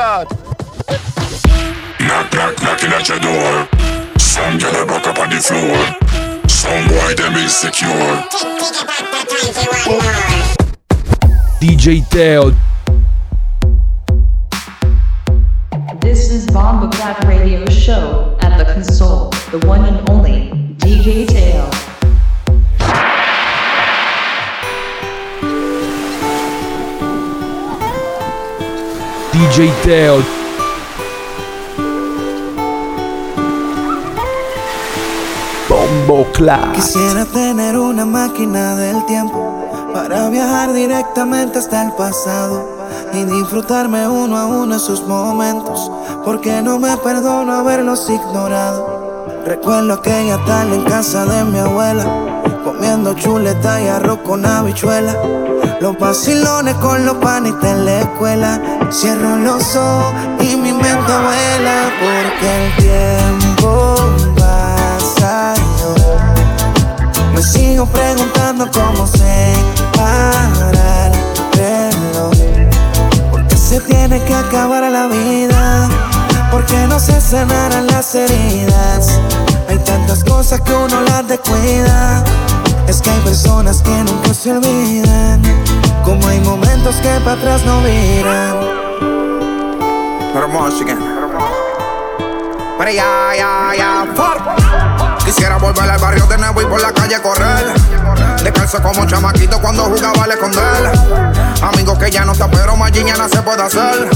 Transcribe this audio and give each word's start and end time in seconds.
that? 0.00 0.28
Knock, 2.00 2.32
knock, 2.32 2.54
knocking 2.62 2.92
at 2.96 3.06
your 3.08 3.20
door. 3.20 3.68
Some 4.18 4.56
get 4.56 4.74
a 4.74 4.86
back 4.86 5.06
up 5.06 5.18
on 5.18 5.28
the 5.28 5.40
floor. 5.48 5.76
Some 6.48 6.88
boy 6.88 7.14
them 7.20 7.36
insecure. 7.36 7.90
DJ 11.60 12.08
Teo. 12.08 12.52
This 16.00 16.30
is 16.32 16.46
Bomba 16.46 16.88
Clap 16.96 17.22
Radio 17.24 17.66
Show 17.66 18.38
at 18.40 18.56
the 18.56 18.64
console, 18.72 19.30
the 19.52 19.58
one 19.66 19.84
and 19.84 20.08
only 20.08 20.50
DJ 20.78 21.28
Teo. 21.28 21.49
DJ 29.40 29.72
Teo. 29.82 30.18
Bombo. 35.66 36.26
Quisiera 36.74 37.24
tener 37.24 37.78
una 37.78 38.04
máquina 38.04 38.76
del 38.76 39.06
tiempo 39.06 39.70
para 39.94 40.28
viajar 40.28 40.74
directamente 40.74 41.58
hasta 41.58 41.86
el 41.86 41.92
pasado 41.92 42.68
y 43.14 43.24
disfrutarme 43.24 44.06
uno 44.08 44.36
a 44.36 44.44
uno 44.44 44.76
esos 44.76 45.08
momentos, 45.08 45.90
porque 46.22 46.60
no 46.60 46.78
me 46.78 46.94
perdono 46.98 47.54
haberlos 47.54 48.10
ignorado. 48.10 49.24
Recuerdo 49.46 49.94
aquella 49.94 50.36
tarde 50.44 50.74
en 50.76 50.84
casa 50.84 51.24
de 51.24 51.44
mi 51.44 51.58
abuela, 51.60 52.04
comiendo 52.62 53.14
chuleta 53.14 53.80
y 53.80 53.88
arroz 53.88 54.18
con 54.18 54.44
habichuela. 54.44 55.16
Los 55.80 55.98
vacilones 55.98 56.74
con 56.74 57.06
los 57.06 57.16
panitas 57.16 57.64
en 57.64 57.84
la 57.86 58.00
escuela. 58.00 58.60
Cierro 58.90 59.36
los 59.36 59.74
ojos 59.76 60.14
y 60.40 60.56
mi 60.56 60.72
mente 60.72 61.12
vuela, 61.24 61.90
porque 62.00 62.66
el 62.66 62.76
tiempo 62.76 63.96
pasa 64.38 65.54
yo. 65.80 65.94
Me 67.34 67.42
sigo 67.42 67.86
preguntando 67.86 68.68
cómo 68.70 69.06
se 69.06 69.54
para 69.96 71.06
el 71.06 71.12
reloj. 71.58 72.32
Porque 73.30 73.56
se 73.56 73.80
tiene 73.80 74.22
que 74.24 74.34
acabar 74.34 74.82
la 74.82 75.06
vida 75.06 75.88
porque 76.50 76.86
no 76.88 76.98
se 76.98 77.20
sanarán 77.20 77.86
las 77.86 78.14
heridas. 78.14 79.18
Hay 79.68 79.78
tantas 79.78 80.24
cosas 80.24 80.60
que 80.60 80.74
uno 80.74 81.00
las 81.02 81.26
descuida. 81.26 82.24
Es 82.88 83.00
que 83.00 83.10
hay 83.10 83.20
personas 83.20 83.82
que 83.82 83.90
nunca 83.90 84.34
se 84.34 84.50
olvidan, 84.50 85.40
como 86.04 86.26
hay 86.26 86.40
momentos 86.40 86.96
que 86.96 87.08
para 87.20 87.32
atrás 87.32 87.64
no 87.64 87.80
miran. 87.80 88.56
Pero 92.78 92.90
ya, 92.90 93.34
ya, 93.36 93.72
ya. 93.76 94.06
Quisiera 95.24 95.58
volver 95.58 95.90
al 95.90 95.98
barrio 95.98 96.26
de 96.26 96.38
nuevo 96.38 96.62
y 96.62 96.64
por 96.64 96.80
la 96.80 96.92
calle 96.92 97.20
correr. 97.20 97.74
Descalzo 98.42 98.82
como 98.82 99.06
chamaquito 99.06 99.60
cuando 99.60 99.84
jugaba 99.84 100.24
al 100.24 100.30
esconder. 100.30 101.39
Amigos 101.62 101.98
que 101.98 102.10
ya 102.10 102.24
no 102.24 102.32
está, 102.32 102.50
pero 102.50 102.76
mañana 102.76 103.28
se 103.28 103.42
puede 103.42 103.62
hacer. 103.62 104.08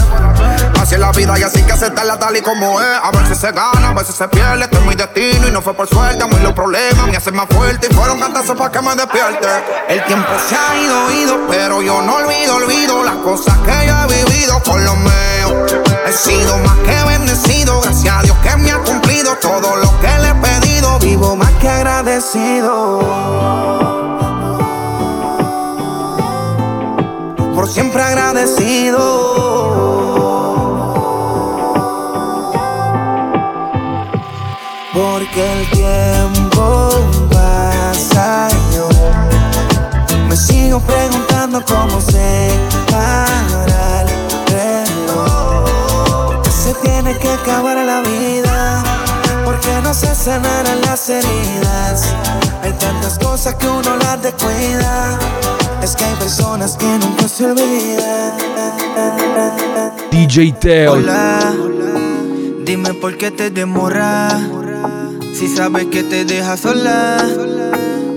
Así 0.80 0.94
es 0.94 1.00
la 1.00 1.12
vida 1.12 1.38
y 1.38 1.42
así 1.42 1.62
que 1.62 1.72
aceptarla 1.72 2.18
tal 2.18 2.36
y 2.36 2.42
como 2.42 2.80
es. 2.80 2.86
A 3.02 3.10
veces 3.10 3.38
se 3.38 3.52
gana, 3.52 3.90
a 3.90 3.92
veces 3.94 4.14
se 4.14 4.26
pierde. 4.28 4.64
Este 4.64 4.78
es 4.78 4.86
mi 4.86 4.94
destino 4.94 5.48
y 5.48 5.50
no 5.50 5.60
fue 5.60 5.74
por 5.74 5.88
suerte. 5.88 6.22
A 6.22 6.26
mí 6.26 6.36
los 6.42 6.52
problemas 6.52 7.06
me 7.06 7.16
hacen 7.16 7.34
más 7.34 7.46
fuerte 7.48 7.88
y 7.90 7.94
fueron 7.94 8.18
cantazos 8.18 8.56
para 8.56 8.70
que 8.70 8.80
me 8.80 8.94
despierte. 8.94 9.48
El 9.88 10.04
tiempo 10.04 10.28
se 10.48 10.56
ha 10.56 10.76
ido, 10.80 11.10
ido, 11.12 11.38
pero 11.48 11.82
yo 11.82 12.00
no 12.02 12.16
olvido, 12.16 12.56
olvido 12.56 13.04
las 13.04 13.16
cosas 13.16 13.56
que 13.58 13.86
yo 13.86 13.94
he 14.02 14.06
vivido 14.24 14.62
con 14.62 14.84
los 14.84 14.96
míos. 14.96 15.74
He 16.06 16.12
sido 16.12 16.58
más 16.58 16.76
que 16.78 17.04
bendecido, 17.04 17.80
gracias 17.80 18.14
a 18.14 18.22
Dios 18.22 18.36
que 18.42 18.56
me 18.56 18.70
ha 18.70 18.78
cumplido 18.78 19.36
todo 19.36 19.76
lo 19.76 20.00
que 20.00 20.18
le 20.18 20.28
he 20.28 20.34
pedido. 20.34 20.98
Vivo 20.98 21.36
más 21.36 21.50
que 21.52 21.68
agradecido. 21.68 22.84
Siempre 27.66 28.02
agradecido. 28.02 29.00
Porque 34.92 35.52
el 35.52 35.70
tiempo 35.70 36.90
pasa 37.32 38.48
y 38.50 38.76
yo 38.76 38.88
me 40.28 40.36
sigo 40.36 40.78
preguntando 40.80 41.64
cómo 41.66 42.00
se 42.00 42.50
para 42.90 44.02
el 44.02 44.08
reloj. 44.52 46.42
Se 46.50 46.74
tiene 46.74 47.16
que 47.18 47.30
acabar 47.30 47.78
la 47.78 48.02
vida 48.02 48.84
porque 49.44 49.80
no 49.82 49.94
se 49.94 50.14
sanarán 50.14 50.80
las 50.82 51.08
heridas. 51.08 52.14
Hay 52.62 52.72
tantas 52.74 53.18
cosas 53.18 53.54
que 53.54 53.68
uno 53.68 53.96
las 53.96 54.22
descuida. 54.22 55.18
Es 55.84 55.96
que 55.96 56.04
hay 56.04 56.14
personas 56.14 56.78
que 56.78 56.86
nunca 56.86 57.28
se 57.28 57.44
olvidan. 57.44 58.32
DJ 60.10 60.52
Teo. 60.52 60.92
Hola, 60.92 61.52
dime 62.64 62.94
por 62.94 63.18
qué 63.18 63.30
te 63.30 63.50
demoras. 63.50 64.32
Si 65.34 65.46
sabes 65.46 65.84
que 65.88 66.02
te 66.02 66.24
dejas 66.24 66.60
sola. 66.60 67.18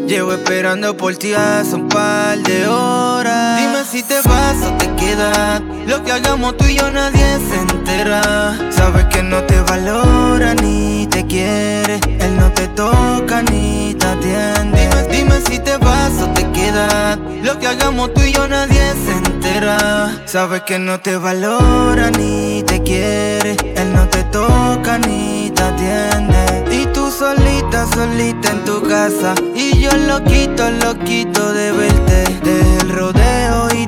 Llevo 0.07 0.31
esperando 0.31 0.95
por 0.95 1.13
ti 1.17 1.33
hace 1.33 1.75
un 1.75 1.89
par 1.89 2.37
de 2.37 2.67
horas. 2.67 3.59
Dime 3.59 3.83
si 3.83 4.01
te 4.01 4.21
vas 4.21 4.55
o 4.63 4.71
te 4.77 4.89
quedas. 4.95 5.61
Lo 5.87 6.01
que 6.05 6.13
hagamos 6.13 6.55
tú 6.55 6.63
y 6.63 6.75
yo 6.75 6.89
nadie 6.89 7.37
se 7.49 7.73
entera. 7.73 8.57
Sabes 8.71 9.07
que 9.07 9.21
no 9.21 9.43
te 9.43 9.59
valora 9.59 10.55
ni 10.55 10.96
quiere. 11.27 11.99
Él 12.19 12.37
no 12.37 12.51
te 12.51 12.67
toca 12.69 13.41
ni 13.43 13.93
te 13.95 14.05
atiende. 14.05 14.89
Dime, 14.89 15.07
dime 15.09 15.41
si 15.47 15.59
te 15.59 15.77
vas 15.77 16.13
o 16.21 16.27
te 16.33 16.49
quedas. 16.51 17.17
Lo 17.43 17.59
que 17.59 17.67
hagamos 17.67 18.13
tú 18.13 18.21
y 18.21 18.31
yo 18.31 18.47
nadie 18.47 18.93
se 19.05 19.11
entera. 19.11 20.21
Sabes 20.25 20.61
que 20.63 20.79
no 20.79 20.99
te 20.99 21.17
valora 21.17 22.11
ni 22.11 22.63
te 22.63 22.81
quiere. 22.81 23.57
Él 23.75 23.93
no 23.93 24.07
te 24.07 24.23
toca 24.25 24.97
ni 24.99 25.51
te 25.55 25.63
atiende. 25.63 26.65
Y 26.71 26.85
tú 26.87 27.11
solita, 27.11 27.87
solita 27.93 28.51
en 28.51 28.65
tu 28.65 28.81
casa. 28.83 29.33
Y 29.55 29.79
yo 29.79 29.91
loquito, 29.95 30.69
loquito 30.71 31.53
de 31.53 31.71
verte. 31.71 31.86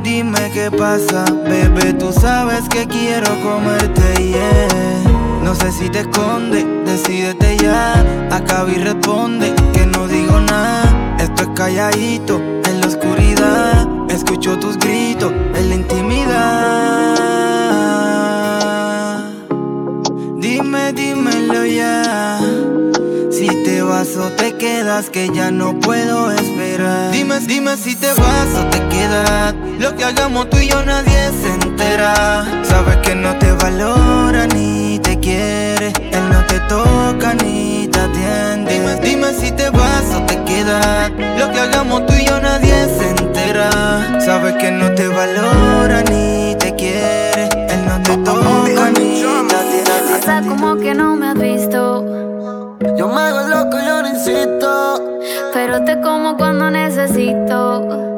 Dime 0.10 0.52
qué 0.54 0.72
pasa. 0.72 1.24
Bebé, 1.44 1.94
tú 1.94 2.12
sabes 2.12 2.68
que 2.70 2.88
quiero 2.88 3.30
comerte, 3.42 4.24
yeah. 4.32 5.04
No 5.44 5.54
sé 5.56 5.72
si 5.72 5.90
te 5.90 6.00
esconde, 6.00 6.66
decídete 6.86 7.58
ya. 7.58 7.94
Acaba 8.32 8.70
y 8.72 8.76
responde 8.76 9.54
que 9.74 9.86
no 9.86 10.08
digo 10.08 10.40
nada. 10.40 11.16
Esto 11.20 11.44
es 11.44 11.50
calladito 11.50 12.42
en 12.70 12.82
la 12.82 12.88
oscuridad. 12.88 13.88
Escucho 14.10 14.58
tus 14.58 14.78
gritos 14.78 15.32
en 15.56 15.70
la 15.70 15.76
intimidad. 15.76 17.16
Dime, 20.38 20.94
dímelo 20.94 21.66
ya. 21.66 22.40
Si 23.32 23.48
te 23.64 23.82
vas 23.82 24.18
o 24.18 24.30
te 24.32 24.54
quedas, 24.58 25.10
que 25.10 25.30
ya 25.30 25.52
no 25.52 25.80
puedo 25.80 26.32
esperar. 26.32 27.12
Dime, 27.12 27.40
dime 27.42 27.78
si 27.78 27.96
te 27.96 28.12
vas 28.14 28.50
o 28.60 28.66
te 28.70 28.80
quedas. 28.90 29.56
Lo 29.80 29.96
que 29.96 30.04
hagamos 30.04 30.50
tú 30.50 30.58
y 30.58 30.68
yo 30.68 30.84
nadie 30.84 31.32
se 31.42 31.54
entera. 31.54 32.44
Sabes 32.64 32.98
que 32.98 33.16
no 33.16 33.34
te 33.38 33.50
valora 33.54 34.46
ni 34.48 35.00
te 35.00 35.18
quiere. 35.18 35.94
Él 36.12 36.30
no 36.30 36.46
te 36.48 36.60
toca 36.68 37.34
ni 37.36 37.88
te 37.88 37.98
atiende. 37.98 38.74
Dime, 38.74 38.96
dime 38.96 39.34
si 39.34 39.52
te 39.54 39.70
vas 39.70 40.04
o 40.18 40.22
te 40.26 40.44
quedas. 40.44 41.10
Lo 41.38 41.50
que 41.54 41.60
hagamos 41.62 42.06
tú 42.08 42.14
y 42.14 42.26
yo 42.26 42.42
nadie 42.42 42.90
se 42.98 43.10
entera. 43.10 44.20
Sabes 44.20 44.56
que 44.56 44.70
no 44.70 44.94
te 44.96 45.08
valora 45.08 46.04
ni 46.12 46.58
te 46.60 46.76
quiere. 46.76 47.46
Él 47.46 47.86
no 47.86 48.04
te 48.04 48.18
toca 48.18 48.90
ni 49.00 49.24
te 49.48 49.56
atiende. 49.56 50.20
Pasa 50.20 50.42
como 50.42 50.76
que 50.76 50.94
no 50.94 51.16
me 51.16 51.28
has 51.28 51.40
visto. 51.40 52.06
Yo 52.98 53.08
me 53.08 53.22
hago 53.22 53.48
loco, 53.48 53.78
yo 53.80 54.02
no 54.02 54.10
insisto. 54.10 55.22
Pero 55.54 55.86
te 55.86 56.02
como 56.02 56.36
cuando 56.36 56.70
necesito. 56.70 58.09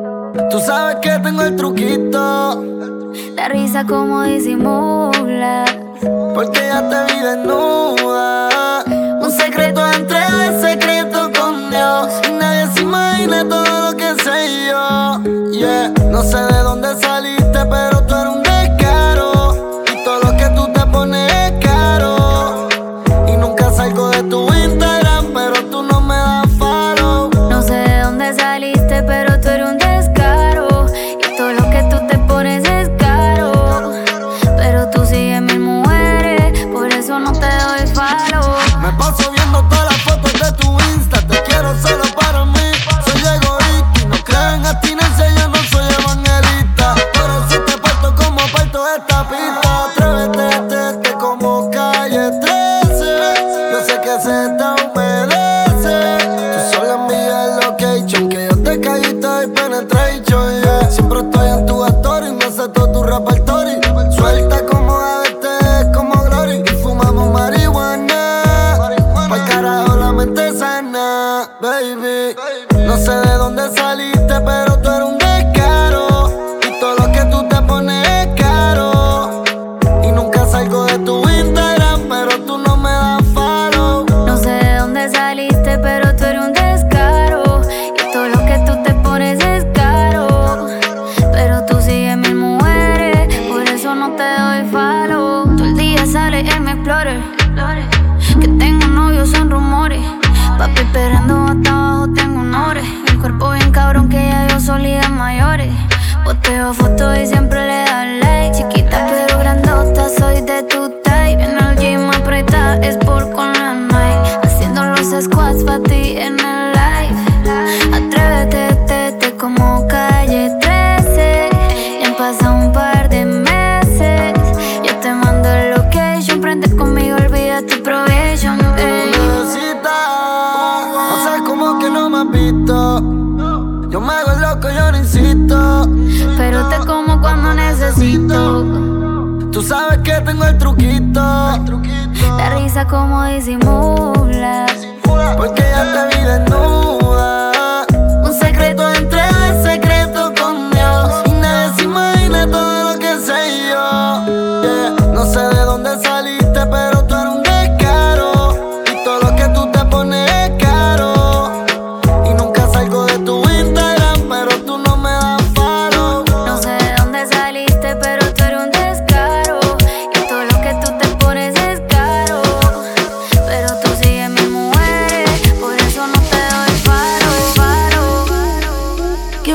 Tú 0.50 0.60
sabes 0.60 0.98
que 1.02 1.20
tengo 1.20 1.42
el 1.42 1.56
truquito. 1.56 2.64
La 3.36 3.50
risa 3.50 3.86
como 3.86 4.24
disimula. 4.24 5.66
Porque 6.34 6.60
ya 6.68 6.88
te 6.90 7.14
vi 7.14 7.20
desnuda. 7.22 8.84
Un 9.22 9.32
secreto 9.32 9.82
entre 9.92 10.20
el 10.48 10.62
secreto 10.62 11.30
con 11.38 11.70
Dios. 11.70 12.08
Y 12.30 12.32
nadie 12.34 12.68
se 12.74 12.82
imagina 12.82 13.48
todo 13.48 13.92
lo 13.92 13.98
que 13.98 14.16
sé 14.24 14.68
yo. 14.68 15.52
Yeah, 15.52 15.90
no 16.10 16.24
sé 16.24 16.38
de 16.38 16.64
dónde 16.64 16.96
saliste, 16.96 17.66
pero 17.70 18.01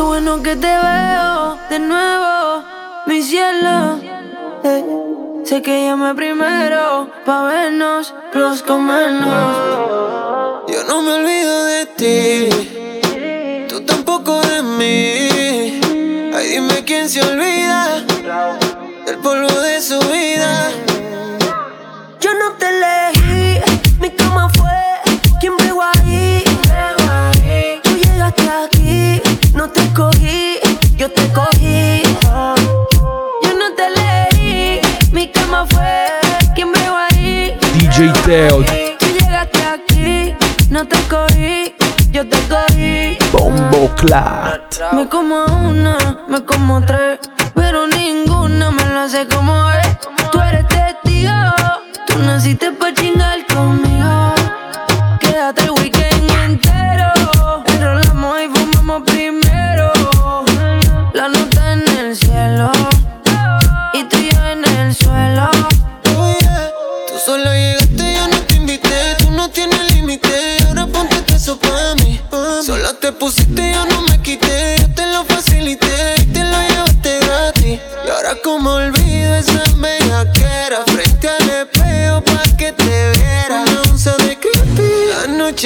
bueno 0.07 0.43
que 0.43 0.55
te 0.55 0.67
veo 0.67 1.59
de 1.69 1.79
nuevo, 1.81 2.65
mi 3.07 3.23
cielo. 3.23 4.01
Eh, 4.63 4.85
sé 5.45 5.63
que 5.63 5.85
llamé 5.85 6.15
primero 6.15 7.09
pa' 7.25 7.43
vernos, 7.45 8.15
los 8.33 8.63
comernos. 8.63 9.57
Yo 10.69 10.85
no 10.85 11.03
me 11.03 11.13
olvido 11.13 11.65
de 11.65 11.87
ti, 12.01 13.67
tú 13.69 13.81
tampoco 13.83 14.41
de 14.43 14.63
mí. 14.63 15.81
Ay, 16.35 16.49
dime 16.51 16.85
quién 16.85 17.09
se 17.09 17.21
olvida 17.23 18.05
del 19.07 19.19
polvo 19.19 19.49
de 19.61 19.81
su 19.81 19.99
vida. 19.99 20.71
DJ 37.97 38.49
Tú 38.99 39.07
llegaste 39.07 39.63
aquí, 39.65 40.37
no 40.69 40.87
te 40.87 40.99
cogí, 41.09 41.75
yo 42.11 42.29
te 42.29 42.37
cogí. 42.47 43.17
Bombo 43.33 43.89
Clat. 43.97 44.75
Me 44.93 45.09
como 45.09 45.47
una, 45.47 45.97
me 46.29 46.45
como 46.45 46.85
tres, 46.85 47.19
pero 47.55 47.87
ninguna 47.87 48.71
me 48.71 48.85
lo 48.85 49.01
hace 49.01 49.27
como 49.27 49.71
es. 49.71 49.99
Tú 50.31 50.41
eres 50.43 50.69
testigo, 50.69 51.33
tú 52.07 52.19
naciste 52.19 52.71
pa' 52.73 52.93
chingar 52.93 53.47
conmigo. 53.47 54.26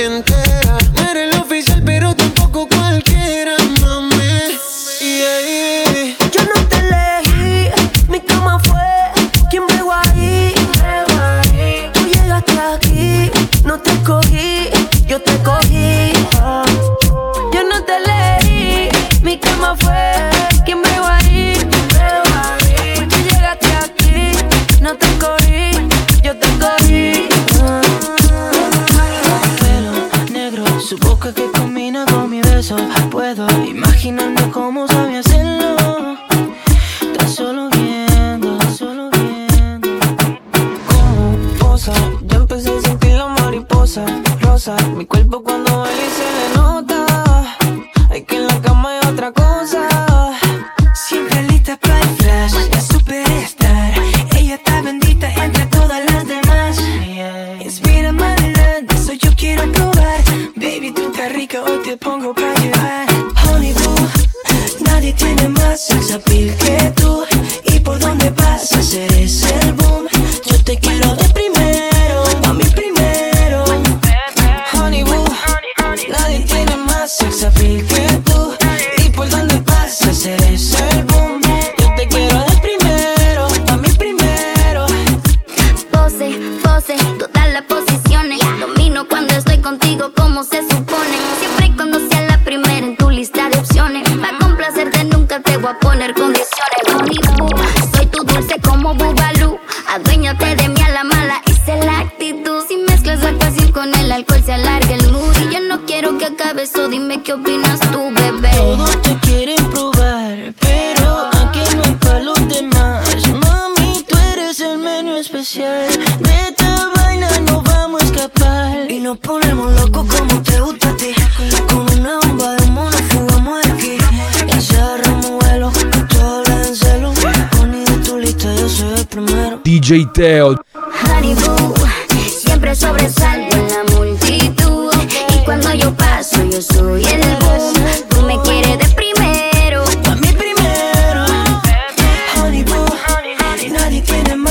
entera 0.05 0.70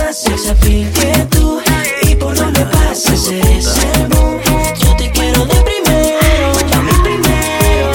más 0.10 0.22
sex 0.22 0.50
appeal 0.50 0.92
que 0.92 1.26
tú. 1.30 1.62
Y 2.04 2.16
por 2.16 2.36
donde 2.36 2.66
pases 2.66 3.28
eres 3.32 3.78
el 3.96 4.08
boom. 4.08 4.40
Yo 4.82 4.96
te 4.96 5.12
quiero 5.12 5.46
de 5.46 5.56
primero, 5.62 6.52
a 6.74 6.82
mí 6.82 6.92
primero. 7.04 7.92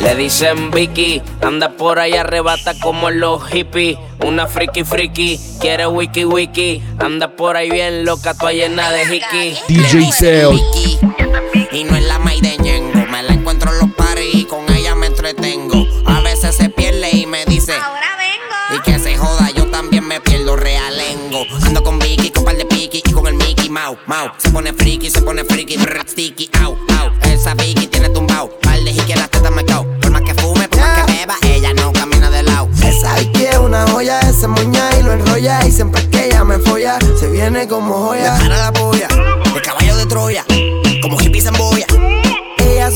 Le 0.00 0.14
dicen 0.16 0.70
Vicky, 0.70 1.22
anda 1.40 1.70
por 1.70 1.98
ahí 1.98 2.12
arrebata 2.14 2.74
como 2.78 3.10
los 3.10 3.42
hippies. 3.48 3.96
Una 4.22 4.46
friki 4.46 4.84
friki, 4.84 5.40
quiere 5.60 5.86
wiki 5.86 6.24
wiki. 6.26 6.82
Anda 6.98 7.28
por 7.28 7.56
ahí 7.56 7.70
bien 7.70 8.04
loca, 8.04 8.34
toda 8.34 8.52
llena 8.52 8.90
de 8.90 9.16
hiki. 9.16 9.56
DJ 9.68 10.10
Teo. 10.18 10.50
Vicky, 10.50 10.98
Y 11.72 11.84
no 11.84 11.96
es 11.96 12.03
Ando 21.34 21.82
con 21.82 21.98
Vicky, 21.98 22.30
con 22.30 22.44
par 22.44 22.56
de 22.56 22.64
piqui 22.64 23.02
y 23.04 23.10
con 23.10 23.26
el 23.26 23.34
Mickey 23.34 23.68
Mau, 23.68 23.96
Mau. 24.06 24.30
Se 24.38 24.50
pone 24.50 24.72
friki, 24.72 25.10
se 25.10 25.20
pone 25.20 25.44
friki, 25.44 25.76
brr, 25.76 26.06
sticky, 26.06 26.48
au, 26.62 26.76
au. 27.00 27.10
Esa 27.22 27.54
Vicky 27.54 27.88
tiene 27.88 28.08
tumbao, 28.10 28.50
par 28.62 28.78
de 28.78 28.92
jique 28.92 29.16
las 29.16 29.28
tetas 29.30 29.50
me 29.50 29.64
cao. 29.64 29.84
Por 30.00 30.12
más 30.12 30.22
que 30.22 30.32
fume, 30.34 30.68
por 30.68 30.78
más 30.78 31.04
que 31.06 31.12
beba, 31.12 31.34
ella 31.42 31.74
no 31.74 31.92
camina 31.92 32.30
de 32.30 32.44
lado. 32.44 32.68
Esa 32.84 33.16
Vicky 33.18 33.46
es 33.46 33.56
una 33.56 33.84
joya, 33.88 34.20
ese 34.20 34.46
moña 34.46 34.88
y 34.96 35.02
lo 35.02 35.12
enrolla. 35.12 35.66
Y 35.66 35.72
siempre 35.72 36.08
que 36.08 36.26
ella 36.26 36.44
me 36.44 36.60
folla, 36.60 36.98
se 37.18 37.28
viene 37.28 37.66
como 37.66 37.94
joya. 37.94 38.38
Para 38.38 38.56
la 38.56 38.72
polla, 38.72 39.08
el 39.56 39.62
caballo 39.62 39.96
de 39.96 40.06
Troya, 40.06 40.44
como 41.02 41.18
hippies 41.18 41.46
en 41.46 41.54
boya. 41.54 41.86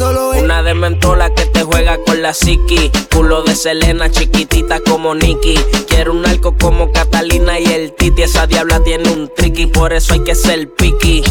Ella 0.09 0.17
solo 0.17 0.33
es 0.35 0.43
Una 0.43 0.63
de 0.63 0.75
mentola 0.75 1.35
que 1.35 1.45
te 1.47 1.63
juega 1.63 1.99
con 2.05 2.23
la 2.23 2.33
psiqui. 2.33 2.91
Culo 3.13 3.43
de 3.43 3.55
Selena, 3.55 4.11
chiquitita 4.11 4.81
como 4.81 5.15
Nicky. 5.15 5.55
Quiero 5.89 6.13
un 6.13 6.27
arco 6.27 6.57
como 6.57 6.91
Catalina 6.93 7.59
y 7.59 7.67
el 7.67 7.93
Titi. 7.93 8.23
Esa 8.23 8.47
diabla 8.47 8.83
tiene 8.83 9.11
un 9.11 9.31
tricky, 9.35 9.67
por 9.67 9.93
eso 9.93 10.15
hay 10.15 10.21
que 10.25 10.35
ser 10.35 10.73
piqui. 10.75 11.23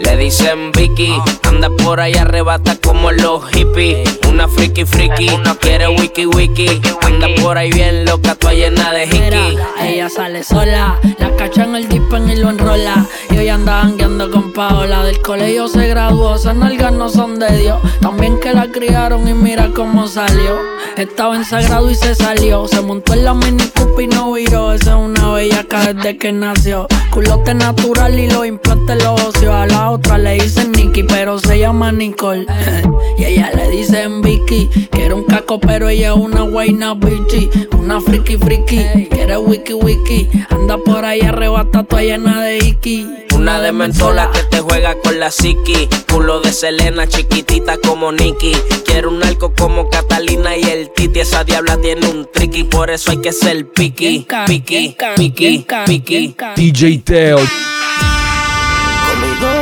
Le 0.00 0.16
dicen 0.16 0.72
Vicky, 0.72 1.14
anda 1.44 1.70
por 1.70 2.00
ahí 2.00 2.14
arrebata 2.14 2.76
como 2.76 3.12
los 3.12 3.48
hippies. 3.50 4.18
Una 4.28 4.48
friki 4.48 4.84
friki, 4.84 5.36
no 5.44 5.56
quiere 5.58 5.88
wiki 5.88 6.26
wiki. 6.26 6.80
Anda 7.02 7.28
por 7.40 7.56
ahí 7.56 7.70
bien 7.72 8.04
loca, 8.04 8.34
toda 8.34 8.54
llena 8.54 8.92
de 8.92 9.04
hiki. 9.04 9.58
Ella 9.80 10.08
sale 10.08 10.42
sola, 10.42 10.98
la 11.18 11.36
cacha 11.36 11.64
en 11.64 11.76
el 11.76 11.88
dipen 11.88 12.28
y 12.28 12.36
lo 12.36 12.50
enrola. 12.50 13.06
Y 13.30 13.38
hoy 13.38 13.48
anda 13.48 13.82
jangueando 13.82 14.30
con 14.30 14.52
Paola. 14.52 15.04
Del 15.04 15.20
colegio 15.20 15.68
se 15.68 15.86
graduó, 15.88 16.34
esas 16.34 16.56
nalgas 16.56 16.92
no 16.92 17.08
son 17.08 17.38
de 17.38 17.56
Dios. 17.58 17.78
También 18.00 18.40
que 18.40 18.52
la 18.52 18.70
criaron 18.70 19.28
y 19.28 19.34
mira 19.34 19.70
cómo 19.74 20.08
salió. 20.08 20.58
Estaba 20.96 21.36
en 21.36 21.44
sagrado 21.44 21.90
y 21.90 21.94
se 21.94 22.14
salió. 22.14 22.66
Se 22.68 22.80
montó 22.80 23.14
en 23.14 23.24
la 23.24 23.34
mini 23.34 23.68
Cooper 23.68 24.04
y 24.04 24.06
no 24.08 24.32
viró. 24.32 24.72
Esa 24.72 24.90
es 24.90 24.96
una 24.96 25.32
bellaca 25.32 25.92
desde 25.92 26.18
que 26.18 26.32
nació. 26.32 26.86
Culote 27.10 27.54
natural 27.54 28.18
y 28.18 28.28
los 28.28 28.46
implantes 28.46 29.02
los 29.02 29.20
ocio. 29.20 29.52
Otra 29.94 30.18
le 30.18 30.34
dicen 30.34 30.72
Nicky, 30.72 31.04
pero 31.04 31.38
se 31.38 31.56
llama 31.56 31.92
Nicole. 31.92 32.46
y 33.16 33.24
ella 33.26 33.52
le 33.54 33.70
dicen 33.70 34.22
Vicky. 34.22 34.68
Que 34.90 35.04
era 35.04 35.14
un 35.14 35.22
caco, 35.22 35.60
pero 35.60 35.88
ella 35.88 36.08
es 36.08 36.16
una 36.16 36.40
guayna 36.40 36.94
bichi. 36.94 37.48
Una 37.78 38.00
friki 38.00 38.36
friki. 38.36 39.06
Quiere 39.08 39.36
wiki 39.36 39.72
wiki. 39.72 40.28
Anda 40.50 40.78
por 40.78 41.04
ahí 41.04 41.20
arrebata 41.20 41.84
toda 41.84 42.02
llena 42.02 42.42
de 42.42 42.58
iki. 42.58 43.06
Una 43.36 43.60
de 43.60 43.70
mentola 43.70 44.32
que 44.32 44.42
te 44.50 44.58
juega 44.58 44.96
con 45.00 45.20
la 45.20 45.30
psiqui. 45.30 45.88
Culo 46.10 46.40
de 46.40 46.52
Selena, 46.52 47.06
chiquitita 47.06 47.76
como 47.76 48.10
Nicky. 48.10 48.50
Quiero 48.84 49.10
un 49.10 49.22
arco 49.22 49.52
como 49.56 49.88
Catalina 49.90 50.56
y 50.56 50.64
el 50.64 50.90
Titi. 50.90 51.20
Esa 51.20 51.44
diabla 51.44 51.76
tiene 51.76 52.08
un 52.08 52.28
tricky, 52.32 52.64
por 52.64 52.90
eso 52.90 53.12
hay 53.12 53.18
que 53.18 53.30
ser 53.30 53.70
piqui. 53.70 54.26
Piqui, 54.44 54.96
piqui, 55.14 55.64
piqui. 55.86 56.34
DJ 56.56 56.98
Teo. 56.98 57.38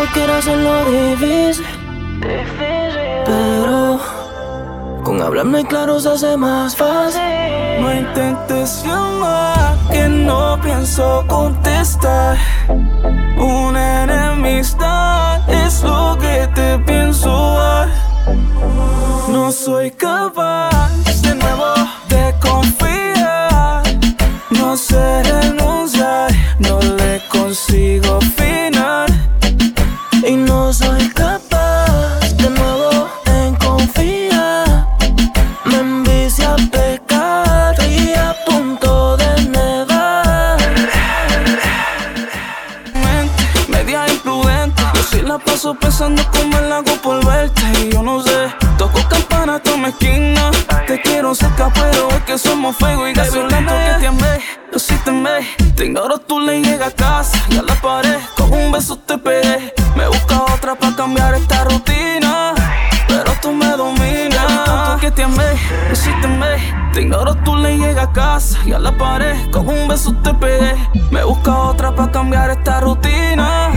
Conmigo 0.02 0.14
quiero 0.14 0.34
hacerlo 0.34 0.84
difícil. 0.84 1.66
Pero 3.24 4.00
con 5.04 5.22
hablarme 5.22 5.64
claro 5.64 6.00
se 6.00 6.08
hace 6.08 6.36
más 6.36 6.74
fácil. 6.74 7.20
No 7.80 7.92
intentes 7.92 8.82
llamar, 8.84 9.76
que 9.92 10.08
no 10.08 10.58
pienso 10.60 11.24
contestar. 11.28 12.36
Una 13.36 14.04
enemistad 14.04 15.48
es 15.48 15.82
lo 15.82 16.18
que 16.18 16.48
te 16.54 16.78
pienso 16.80 17.54
dar. 17.54 17.88
No 19.28 19.52
soy 19.52 19.90
capaz 19.92 20.98
de 21.22 21.34
nuevo 21.36 21.74
de 22.08 22.34
confiar. 22.40 23.82
No 24.50 24.76
sé 24.76 25.22
renunciar, 25.22 26.30
no 26.58 26.80
le 26.80 27.22
consigo 27.28 28.20
final. 28.20 28.71
Somos 52.38 52.76
fuego 52.76 53.08
y 53.08 53.12
gasolina. 53.12 53.58
que 53.58 54.00
te 54.00 54.06
amé, 54.06 54.40
yo 54.72 54.78
sí 54.78 54.94
te 55.76 55.84
ignoro, 55.84 56.18
tú 56.18 56.40
le 56.40 56.62
llegas 56.62 56.88
a 56.88 56.96
casa 56.96 57.38
y 57.50 57.54
la 57.54 57.74
pared. 57.82 58.18
Con 58.36 58.52
un 58.52 58.72
beso 58.72 58.96
te 58.96 59.18
pegué. 59.18 59.74
Me 59.96 60.06
busca 60.08 60.42
otra 60.54 60.74
para 60.74 60.96
cambiar 60.96 61.34
esta 61.34 61.64
rutina. 61.64 62.54
Pero 63.06 63.32
tú 63.42 63.52
me 63.52 63.68
dominas. 63.76 64.64
Tanto 64.64 65.00
que 65.00 65.10
te 65.10 65.24
amé, 65.24 65.44
amé. 66.24 66.90
Te 66.94 67.02
ignoro, 67.02 67.34
tú 67.44 67.56
le 67.56 67.76
llegas 67.76 68.08
a 68.08 68.12
casa 68.12 68.58
y 68.64 68.72
a 68.72 68.78
la 68.78 68.96
pared. 68.96 69.50
Con 69.50 69.68
un 69.68 69.88
beso 69.88 70.14
te 70.22 70.32
pegué. 70.34 70.74
Me 71.10 71.22
busca 71.22 71.54
otra 71.54 71.94
para 71.94 72.10
cambiar 72.10 72.50
esta 72.50 72.80
rutina. 72.80 73.70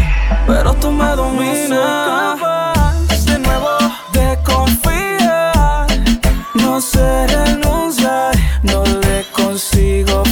Pero 0.47 0.73
tú 0.75 0.91
me 0.91 1.09
dominas. 1.15 2.39
de 3.25 3.39
nuevo 3.39 3.77
de 4.13 4.39
confiar. 4.43 5.87
No 6.53 6.79
sé 6.79 7.27
renunciar, 7.27 8.33
no 8.63 8.83
le 8.85 9.25
consigo 9.33 10.24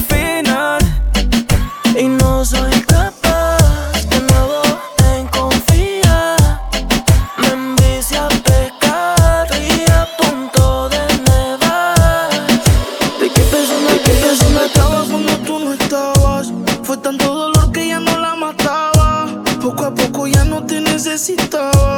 Poco 19.63 19.85
a 19.85 19.95
poco 19.95 20.27
ya 20.27 20.43
no 20.43 20.65
te 20.65 20.81
necesitaba. 20.81 21.92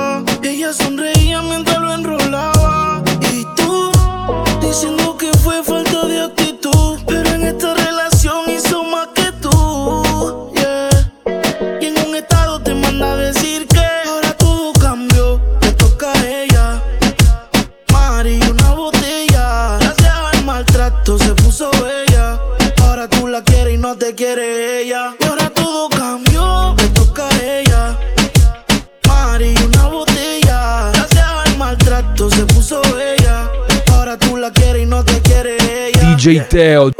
DJ 36.26 36.40
Teo. 36.50 36.92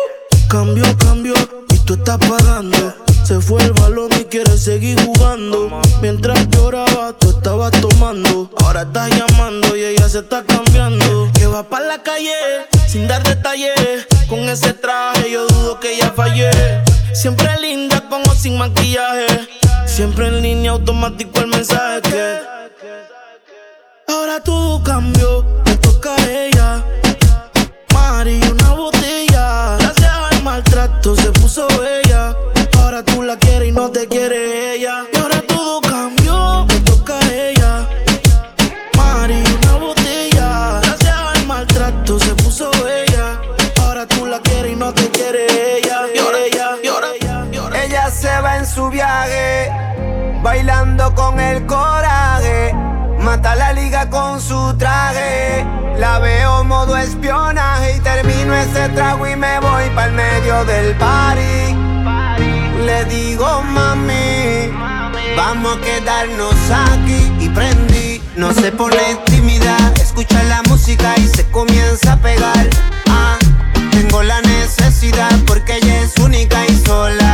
Cambio, 0.48 0.86
cambio, 1.00 1.34
y 1.74 1.80
tú 1.80 1.96
estás 1.96 2.20
pagando. 2.20 2.94
Se 3.24 3.42
fue 3.42 3.60
el 3.64 3.74
balón 3.74 4.12
y 4.20 4.26
quieres 4.26 4.64
seguir 4.64 5.04
jugando. 5.04 5.82
Mientras 6.00 6.48
lloraba, 6.50 7.12
tú 7.18 7.32
estabas 7.32 7.72
tomando. 7.72 8.52
Ahora 8.58 8.84
estás 8.84 9.10
llamando 9.10 9.76
y 9.76 9.84
ella 9.84 10.08
se 10.10 10.20
está 10.20 10.44
cambiando. 10.44 11.32
Que 11.34 11.48
va 11.48 11.68
para 11.68 11.88
la 11.88 12.04
calle 12.04 12.36
sin 12.88 13.08
dar 13.08 13.24
detalles. 13.24 14.06
Con 14.30 14.42
ese 14.42 14.74
traje 14.74 15.32
yo 15.32 15.48
dudo 15.48 15.80
que 15.80 15.98
ya 15.98 16.12
fallé. 16.12 16.52
Siempre 17.12 17.50
linda 17.60 18.08
con 18.08 18.22
o 18.30 18.36
sin 18.36 18.60
maquillaje. 18.60 19.26
Siempre 19.88 20.28
en 20.28 20.44
línea 20.44 20.70
automático 20.70 21.40
el 21.40 21.48
mensaje. 21.48 22.42
Ahora 24.08 24.40
tú 24.44 24.84
cambió 24.86 25.35
Con 51.14 51.40
el 51.40 51.66
coraje, 51.68 52.74
mata 53.20 53.56
la 53.56 53.74
liga 53.74 54.10
con 54.10 54.42
su 54.42 54.76
traje. 54.76 55.64
La 56.00 56.18
veo 56.18 56.64
modo 56.64 56.98
espionaje 56.98 57.98
y 57.98 58.00
termino 58.00 58.56
ese 58.56 58.90
trago 58.90 59.28
y 59.28 59.36
me 59.36 59.60
voy 59.60 59.88
para 59.94 60.08
el 60.08 60.14
medio 60.14 60.66
del 60.66 60.96
party. 60.96 61.76
Le 62.86 63.06
digo 63.06 63.62
mami, 63.62 64.72
vamos 65.38 65.78
a 65.78 65.82
quedarnos 65.82 66.56
aquí 66.72 67.32
y 67.40 67.50
prendí. 67.50 68.22
No 68.36 68.52
se 68.52 68.72
pone 68.72 69.16
tímida, 69.26 69.78
escucha 70.02 70.42
la 70.44 70.64
música 70.64 71.14
y 71.18 71.28
se 71.28 71.46
comienza 71.52 72.14
a 72.14 72.18
pegar. 72.18 72.68
Ah, 73.10 73.38
tengo 73.92 74.24
la 74.24 74.42
necesidad 74.42 75.32
porque 75.46 75.78
ella 75.78 76.02
es 76.02 76.18
única 76.18 76.66
y 76.66 76.76
sola 76.84 77.25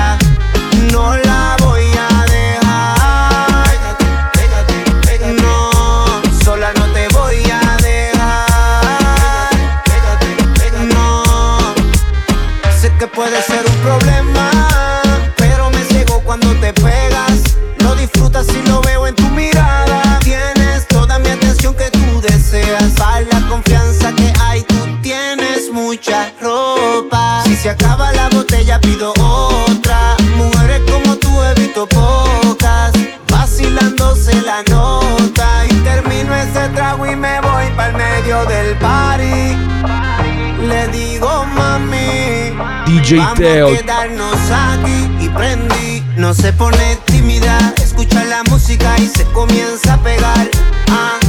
Vamos 43.17 43.39
a 43.39 43.81
quedarnos 43.81 44.37
aquí 44.51 45.25
y 45.25 45.29
prendí. 45.29 46.03
No 46.15 46.33
se 46.33 46.53
pone 46.53 46.97
tímida, 47.05 47.73
escucha 47.83 48.23
la 48.23 48.43
música 48.43 48.95
y 48.97 49.07
se 49.07 49.25
comienza 49.25 49.95
a 49.95 49.97
pegar. 49.97 50.49
Ah, 50.89 51.19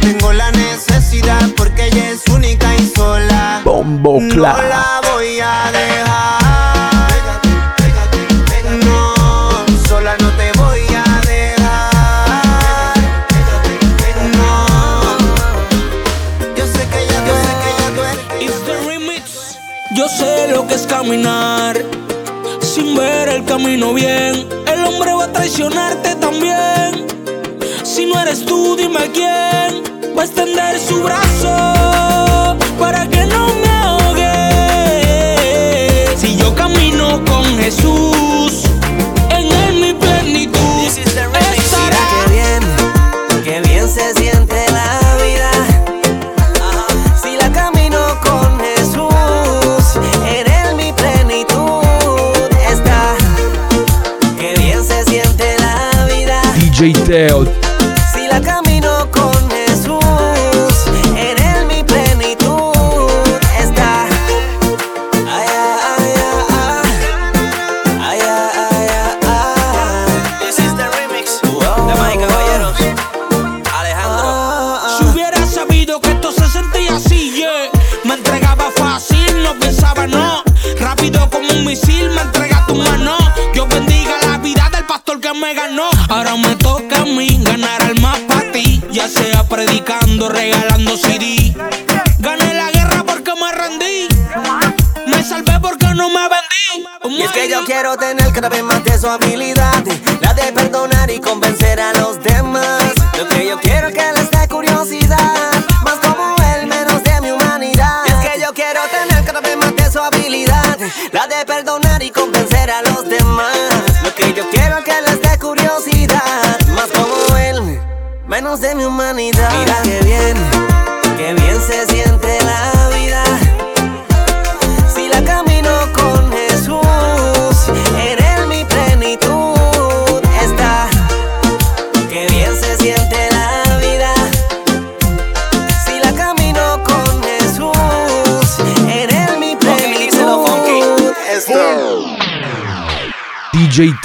tengo 0.00 0.32
la 0.32 0.50
necesidad 0.52 1.48
porque 1.56 1.86
ella 1.86 2.10
es 2.10 2.26
única 2.28 2.74
y 2.76 2.86
sola. 2.94 3.62
Bombo 3.64 4.20
No 4.20 4.36
la 4.36 5.00
voy 5.12 5.40
a 5.40 5.70
dejar. 5.72 6.49
sin 22.60 22.94
ver 22.94 23.28
el 23.28 23.44
camino 23.44 23.92
bien. 23.92 24.46
El 24.72 24.84
hombre 24.84 25.12
va 25.12 25.24
a 25.24 25.32
traicionarte 25.32 26.14
también. 26.14 27.04
Si 27.82 28.06
no 28.06 28.20
eres 28.20 28.44
tú, 28.44 28.76
dime 28.76 29.10
quién 29.12 29.82
va 30.16 30.22
a 30.22 30.24
extender 30.24 30.78
su 30.78 31.02
brazo 31.02 32.56
para 32.78 33.08
que 33.08 33.26
no 33.26 33.48
me 33.60 33.70
ahogue. 33.70 34.26
Si 36.16 36.36
yo 36.36 36.54
camino 36.54 37.24
con 37.24 37.44
Jesús. 37.58 38.39
detailed 57.10 57.69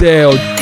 Hotel 0.05 0.54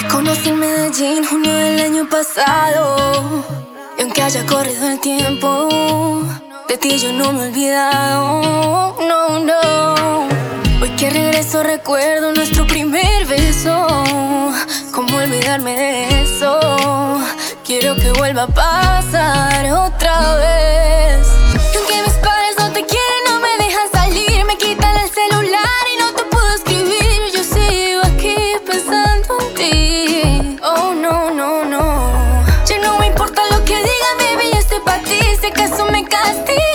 todo 36.24 36.56
lo 36.56 36.73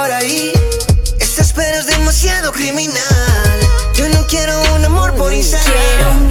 por 0.00 0.12
ahí. 0.12 0.52
Esta 1.18 1.42
espera 1.42 1.78
es 1.78 1.86
demasiado 1.86 2.52
criminal. 2.52 3.60
Yo 3.94 4.08
no 4.08 4.26
quiero 4.26 4.58
un 4.74 4.84
amor 4.84 5.14
por 5.14 5.32
Instagram. 5.32 6.29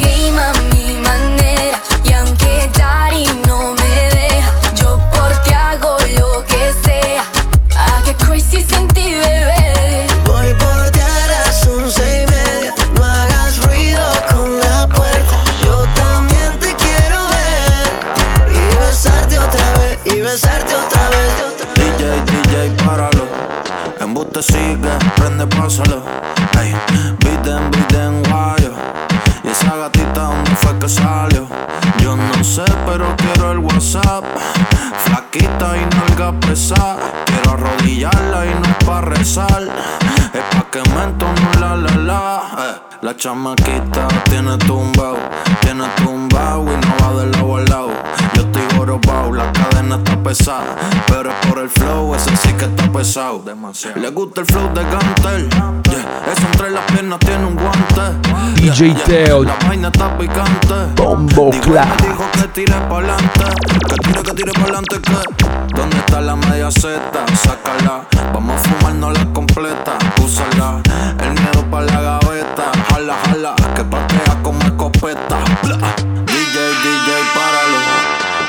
Chamaquita 43.20 44.08
tiene 44.30 44.58
tumbao, 44.60 45.18
tiene 45.60 45.84
tumbao 45.98 46.64
y 46.64 46.78
no 46.78 46.96
va 47.02 47.20
de 47.20 47.28
lado 47.32 47.58
al 47.58 47.66
lado. 47.66 47.92
Yo 48.34 48.44
estoy 48.44 48.62
jorobao, 48.78 49.34
la 49.34 49.52
cadena 49.52 49.96
está 49.98 50.24
pesada. 50.24 50.76
Pero 51.06 51.30
es 51.30 51.48
por 51.48 51.60
el 51.60 51.70
flow, 51.70 52.16
ese 52.16 52.36
sí 52.38 52.54
que 52.54 52.64
está 52.64 52.90
pesado. 52.90 53.40
Demasiado. 53.40 54.00
Le 54.00 54.10
gusta 54.12 54.40
el 54.42 54.48
flow 54.48 54.74
de 54.74 54.84
Gantel. 54.84 55.50
Yeah. 55.50 56.32
Eso 56.32 56.48
entre 56.50 56.72
las 56.72 56.84
piernas 56.92 57.20
tiene 57.20 57.46
un 57.46 57.56
guante. 57.56 58.62
DJ 58.62 58.94
Teo. 59.06 59.44
La 59.44 59.56
vaina 59.68 59.90
está 59.90 60.18
picante. 60.18 60.76
Bombo 60.96 61.52
Digo, 61.52 62.29
Clat. 62.54 62.90
me 62.90 63.04
dijo 63.04 63.84
que 63.88 64.02
tire. 64.02 64.22
Que 64.24 64.34
tire, 64.34 64.34
tire 64.34 64.52
pa'lante, 64.54 65.00
que. 65.02 65.76
¿Dónde 65.76 65.98
está 65.98 66.22
la 66.22 66.36
media 66.36 66.72
Z? 66.72 67.00
Sácala. 67.36 68.06
Vamos 68.34 68.56
a 68.56 68.70
fumarnos 68.70 69.18
la 69.18 69.26
completa. 69.34 69.98
Úsala. 70.24 70.82
El 71.22 71.34
miedo 71.34 71.66
pa' 71.70 71.82
la 71.82 72.02
gaveta. 72.02 72.72
Jala, 72.90 73.16
jala. 73.26 73.56
Que 73.76 73.84
patea 73.84 74.38
como 74.42 74.62
escopeta. 74.64 75.38
Bla. 75.64 75.78
DJ, 76.26 76.58
DJ, 76.84 77.10
páralo. 77.36 77.80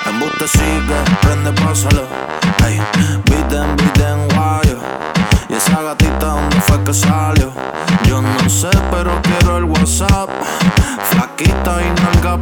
Embuste 0.07 0.49
sigue, 0.49 0.97
prende, 1.21 1.53
pásalo. 1.61 2.07
Ey, 2.67 2.81
Biden, 3.27 3.77
Biden, 3.77 4.29
guayo. 4.35 4.79
Y 5.49 5.55
esa 5.55 5.83
gatita, 5.83 6.27
¿dónde 6.27 6.61
fue 6.61 6.83
que 6.85 6.95
salió? 6.95 7.53
Yo 8.05 8.23
no 8.23 8.49
sé, 8.49 8.71
pero 8.91 9.21
quiero 9.23 9.59
el 9.59 9.65
WhatsApp. 9.65 10.31
Flaquita 11.41 11.81
y 11.81 12.03
nalga. 12.03 12.39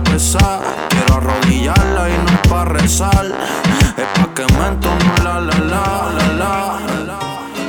Quiero 0.89 1.15
arrodillarla 1.15 2.09
y 2.09 2.13
no 2.13 2.43
pa' 2.49 2.65
rezar. 2.65 3.27
Es 3.97 4.05
pa' 4.19 4.35
que 4.35 4.43
me 4.43 5.23
la 5.23 5.41
la 5.41 5.59
la 5.59 6.13
la 6.17 6.33
la. 6.35 6.81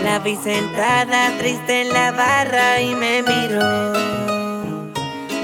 La 0.04 0.20
vi 0.20 0.36
sentada 0.36 1.32
triste 1.38 1.82
en 1.82 1.94
la 1.94 2.12
barra 2.12 2.82
y 2.82 2.96
me 2.96 3.22
miró. 3.22 3.94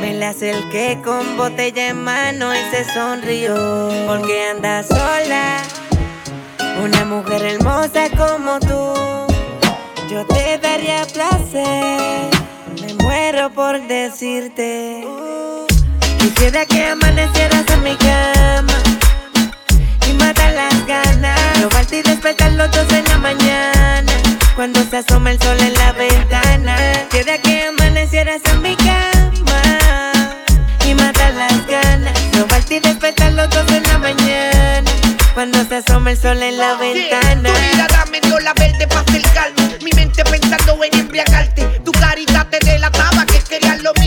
Me 0.02 0.14
la 0.14 0.30
acerqué 0.30 1.00
con 1.04 1.38
botella 1.38 1.90
en 1.90 2.04
mano 2.04 2.54
y 2.56 2.60
se 2.72 2.84
sonrió. 2.92 3.56
Porque 4.08 4.50
anda 4.50 4.82
sola, 4.82 5.58
una 6.84 7.06
mujer 7.06 7.44
hermosa 7.44 8.10
como 8.18 8.60
tú. 8.60 8.94
Yo 10.10 10.26
te 10.26 10.58
daría 10.58 11.06
placer, 11.14 12.30
me 12.82 12.94
muero 12.96 13.52
por 13.52 13.82
decirte. 13.88 15.06
Quisiera 16.26 16.66
que 16.66 16.84
amanecieras 16.84 17.66
en 17.72 17.84
mi 17.84 17.96
cama 17.98 18.74
y 20.10 20.14
matar 20.14 20.54
las 20.54 20.88
ganas. 20.88 21.62
Robarte 21.62 22.00
y 22.00 22.02
despertar 22.02 22.52
los 22.54 22.72
dos 22.72 22.92
en 22.92 23.06
la 23.06 23.20
mañana. 23.20 24.12
Cuando 24.56 24.84
se 24.90 24.98
asoma 24.98 25.30
el 25.30 25.40
sol 25.40 25.56
en 25.60 25.76
la 25.76 25.92
ventana. 25.92 26.76
Quisiera 27.12 27.38
que 27.38 27.66
amanecieras 27.66 28.42
en 28.46 28.60
mi 28.64 28.76
cama 28.76 29.62
y 30.90 30.96
matar 30.96 31.32
las 31.36 31.68
ganas. 31.68 32.14
Robarte 32.34 32.78
y 32.78 32.80
despertar 32.80 33.32
los 33.34 33.48
dos 33.52 33.72
en 33.72 33.84
la 33.84 34.00
mañana. 34.00 34.92
Cuando 35.36 35.64
se 35.66 35.76
asoma 35.76 36.10
el 36.10 36.18
sol 36.20 36.42
en 36.42 36.58
la 36.58 36.74
ventana. 36.74 37.54
Tu 37.54 37.78
mirada 37.78 38.06
me 38.12 38.20
dio 38.22 38.40
la 38.40 38.54
verde 38.56 38.88
para 38.88 39.02
acercarme. 39.02 39.78
Mi 39.84 39.92
mente 39.92 40.24
pensando 40.24 40.84
en 40.84 41.00
embriagarte. 41.02 41.82
Tu 41.86 41.92
carita 41.92 42.50
te 42.50 42.58
delataba 42.66 43.28
que 43.28 43.38
querías 43.42 43.84
lo 43.84 43.94
mismo. 43.94 44.05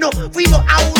Y 0.00 0.02
nos 0.02 0.14
fuimos 0.32 0.58
a 0.66 0.80
una 0.80 0.99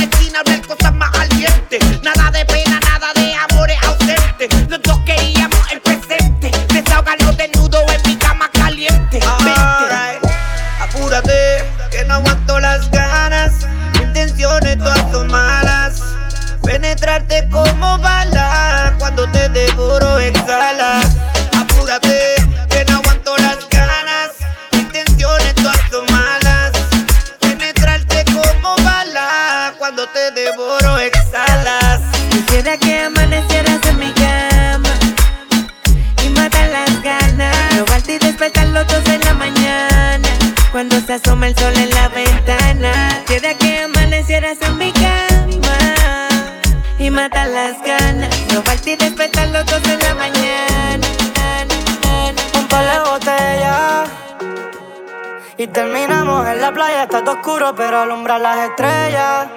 oscuro 57.29 57.75
pero 57.75 58.01
alumbra 58.01 58.39
las 58.39 58.59
estrellas. 58.69 59.49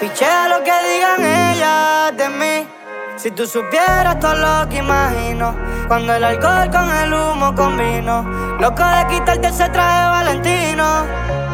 Pichea 0.00 0.48
lo 0.48 0.64
que 0.64 0.72
digan 0.88 1.24
ellas 1.24 2.16
de 2.16 2.28
mí. 2.30 2.68
Si 3.16 3.30
tú 3.32 3.46
supieras 3.46 4.18
todo 4.18 4.34
lo 4.34 4.66
que 4.70 4.78
imagino 4.78 5.54
Cuando 5.88 6.14
el 6.14 6.24
alcohol 6.24 6.70
con 6.70 6.90
el 6.90 7.12
humo 7.12 7.54
combino. 7.54 8.22
Loco 8.58 8.82
de 8.82 9.06
quitarte 9.08 9.48
ese 9.48 9.68
traje 9.68 10.08
valentino. 10.08 11.04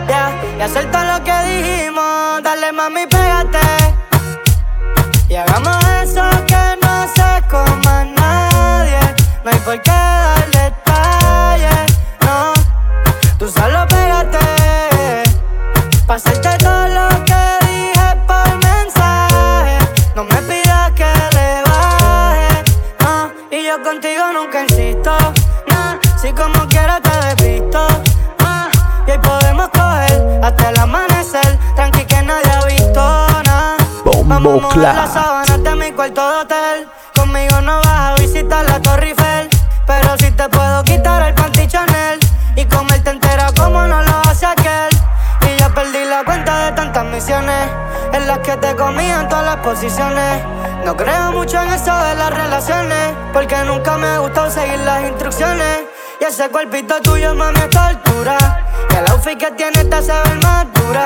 Yeah, 0.06 0.30
Y 0.58 0.60
hacer 0.62 0.88
todo 0.92 1.02
lo 1.04 1.24
que 1.24 1.32
dijimos 1.32 2.42
Dale 2.42 2.72
mami, 2.72 3.06
pégate. 3.06 3.58
Y 5.28 5.34
hagamos 5.34 5.76
eso 6.02 6.22
que 6.46 6.78
no 6.80 7.08
se 7.08 7.42
coma 7.50 8.04
nadie. 8.04 9.00
No 9.44 9.50
hay 9.50 9.58
por 9.58 9.82
qué 9.82 10.35
Pasarte 16.16 16.56
todo 16.64 16.88
lo 16.88 17.08
que 17.26 17.42
dije 17.66 18.16
por 18.26 18.48
mensaje. 18.64 19.76
No 20.14 20.24
me 20.24 20.36
pidas 20.48 20.90
que 20.92 21.04
le 21.04 21.62
baje. 21.66 22.64
Ah. 23.00 23.28
Y 23.50 23.62
yo 23.66 23.82
contigo 23.82 24.22
nunca 24.32 24.62
insisto. 24.62 25.14
Nah, 25.68 25.98
si 26.16 26.32
como 26.32 26.66
quiera 26.68 27.02
te 27.02 27.10
despisto. 27.10 27.86
Ah, 28.38 28.70
y 29.06 29.10
hoy 29.10 29.18
podemos 29.18 29.68
coger 29.68 30.40
hasta 30.42 30.70
el 30.70 30.78
amanecer. 30.78 31.58
Tranqui 31.74 32.06
que 32.06 32.22
nadie 32.22 32.50
ha 32.50 32.64
visto 32.64 33.02
nada. 33.44 33.76
Vamos 34.02 34.36
a 34.36 34.40
mover 34.40 34.76
las 34.78 35.12
sábanas 35.12 35.62
de 35.62 35.76
mi 35.76 35.92
cuarto 35.92 36.46
de. 36.46 36.65
Que 48.40 48.56
te 48.56 48.74
comí 48.76 49.04
en 49.04 49.28
todas 49.28 49.44
las 49.44 49.56
posiciones. 49.56 50.42
No 50.84 50.96
creo 50.96 51.32
mucho 51.32 51.60
en 51.60 51.68
eso 51.68 51.96
de 52.04 52.14
las 52.14 52.30
relaciones. 52.30 53.14
Porque 53.32 53.56
nunca 53.64 53.96
me 53.96 54.18
gustó 54.18 54.50
seguir 54.50 54.78
las 54.80 55.02
instrucciones. 55.02 55.84
Y 56.20 56.24
ese 56.24 56.48
cuerpito 56.48 57.00
tuyo, 57.00 57.34
mami, 57.34 57.58
es 57.58 57.70
tortura. 57.70 58.38
Y 58.90 58.94
el 58.94 59.10
outfit 59.10 59.38
que 59.38 59.50
tienes 59.52 59.88
te 59.88 59.96
hace 59.96 60.12
ver 60.12 60.42
más 60.42 60.66
dura. 60.72 61.05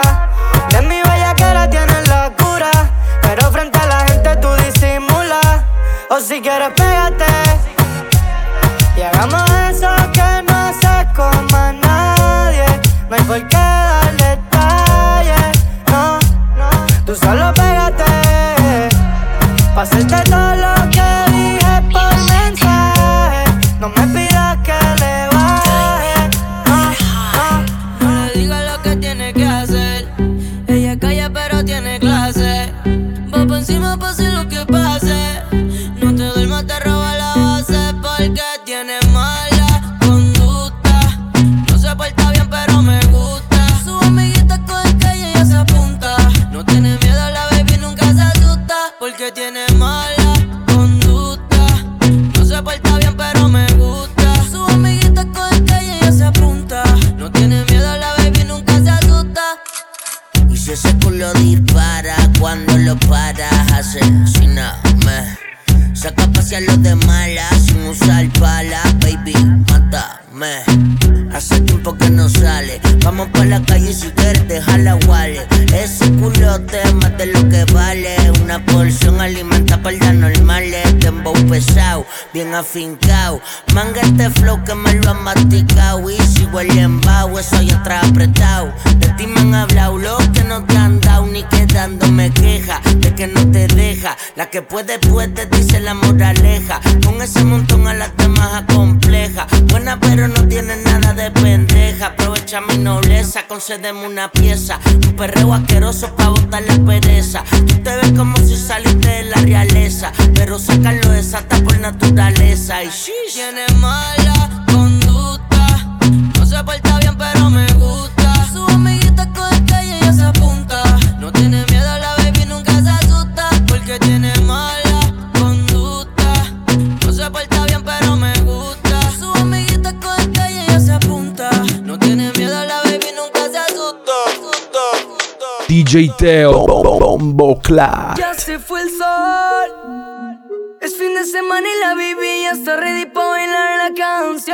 Bombo 136.21 137.59
Clat. 137.63 138.19
Ya 138.19 138.35
se 138.35 138.59
fue 138.59 138.83
el 138.83 138.91
sol. 138.91 140.69
Es 140.83 140.95
fin 140.99 141.15
de 141.15 141.25
semana 141.25 141.67
y 141.67 141.81
la 141.81 141.95
baby 141.95 142.43
ya 142.43 142.51
está 142.51 142.77
ready 142.77 143.07
para 143.07 143.29
bailar 143.29 143.89
la 143.89 143.95
canción. 143.95 144.51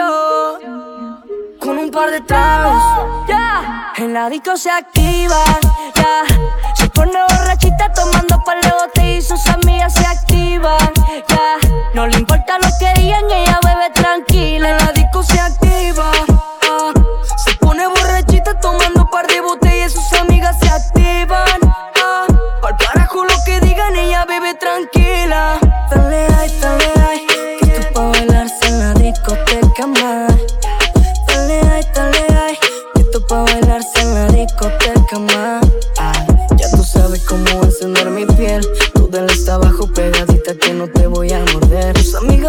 Con 1.61 1.79
un 1.79 1.91
par 1.91 2.13
de 2.13 2.21
tragos, 2.21 2.81
ya. 3.29 3.93
El 3.97 4.15
ladito 4.15 4.57
se 4.57 4.71
activa, 4.71 5.43
ya. 5.97 6.23
Se 6.77 6.89
pone 6.91 7.19
borrachita 7.31 7.93
tomando 7.93 8.41
par 8.45 8.61
de 8.61 8.71
botellas 8.71 9.25
y 9.25 9.27
sus 9.27 9.47
amigas 9.49 9.93
se 9.93 10.07
activan, 10.07 10.93
ya. 11.29 11.59
No 11.95 12.07
le 12.07 12.17
importa 12.17 12.59
lo 12.59 12.69
que 12.79 13.01
digan, 13.01 13.29
ella 13.29 13.59
bebe 13.65 13.91
tranquila. 13.93 14.71
El 14.71 14.77
ladito 14.77 15.21
se 15.25 15.41
activa, 15.41 16.13
ah. 16.71 16.93
Se 17.45 17.57
pone 17.57 17.89
borrachita 17.89 18.61
tomando 18.61 19.05
par 19.11 19.27
de 19.27 19.41
botellas 19.41 19.93
y 19.93 19.95
sus 19.97 20.13
amigas 20.21 20.57
se 20.61 20.69
activan. 20.69 21.46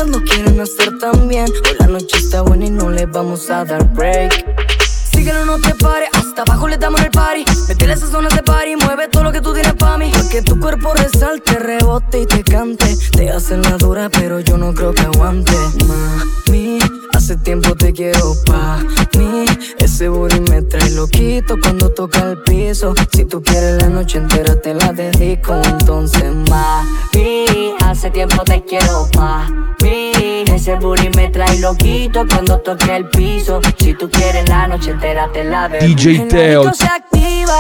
Amigas 0.06 0.22
quieren 0.24 0.60
hacer 0.60 0.98
también. 1.00 1.46
Hoy 1.46 1.76
la 1.80 1.88
noche 1.88 2.18
está 2.18 2.42
buena 2.42 2.66
y 2.66 2.70
no 2.70 2.90
le 2.90 3.06
vamos 3.06 3.50
a 3.50 3.66
dar 3.66 3.84
break. 3.94 4.87
Síguelo, 5.28 5.44
no 5.44 5.60
te 5.60 5.76
pares, 5.76 6.08
hasta 6.14 6.44
abajo 6.44 6.70
le 6.70 6.78
damos 6.78 7.02
el 7.02 7.12
party. 7.12 7.44
Métele 7.68 7.92
esas 7.92 8.12
zonas 8.12 8.34
de 8.34 8.44
party, 8.44 8.78
mueve 8.78 9.10
todo 9.10 9.26
lo 9.26 9.34
que 9.34 9.42
tú 9.42 9.52
tienes 9.52 9.74
pa' 9.74 9.98
mí. 9.98 10.10
Porque 10.14 10.42
tu 10.42 10.58
cuerpo 10.58 10.94
resalte, 10.94 11.60
rebote 11.60 12.22
y 12.22 12.26
te 12.26 12.46
cante. 12.46 12.96
Te 13.12 13.30
hacen 13.30 13.62
la 13.62 13.72
dura, 13.72 14.08
pero 14.08 14.40
yo 14.40 14.58
no 14.58 14.74
creo 14.74 14.94
que 14.94 15.02
aguante. 15.02 15.52
Mami, 15.86 16.80
hace 17.14 17.36
tiempo 17.36 17.76
te 17.76 17.92
quiero 17.92 18.36
pa' 18.46 18.78
mí. 19.18 19.46
Ese 19.80 20.08
booty 20.08 20.40
me 20.50 20.62
trae 20.62 20.92
loquito 20.92 21.58
cuando 21.62 21.90
toca 21.90 22.20
el 22.20 22.42
piso. 22.44 22.94
Si 23.12 23.26
tú 23.26 23.44
quieres 23.44 23.82
la 23.82 23.90
noche 23.90 24.20
entera, 24.20 24.56
te 24.62 24.76
la 24.76 24.94
dedico. 24.94 25.60
Entonces, 25.62 26.34
mami, 26.50 27.74
hace 27.84 28.12
tiempo 28.12 28.46
te 28.46 28.64
quiero 28.64 29.10
pa' 29.12 29.46
mí. 29.84 30.12
Ese 30.48 30.76
booty 30.76 31.10
me 31.16 31.30
trae 31.30 31.60
loquito 31.60 32.26
cuando 32.28 32.60
toque 32.60 32.96
el 32.96 33.10
piso. 33.10 33.60
Si 33.78 33.94
tú 33.94 34.10
quieres 34.10 34.50
la 34.50 34.68
noche 34.68 34.92
entera, 34.92 35.17
te 35.26 35.44
la. 35.44 35.68
DJ 35.68 36.28
Teo. 36.28 36.72
Se 36.74 36.86
activa, 36.86 37.60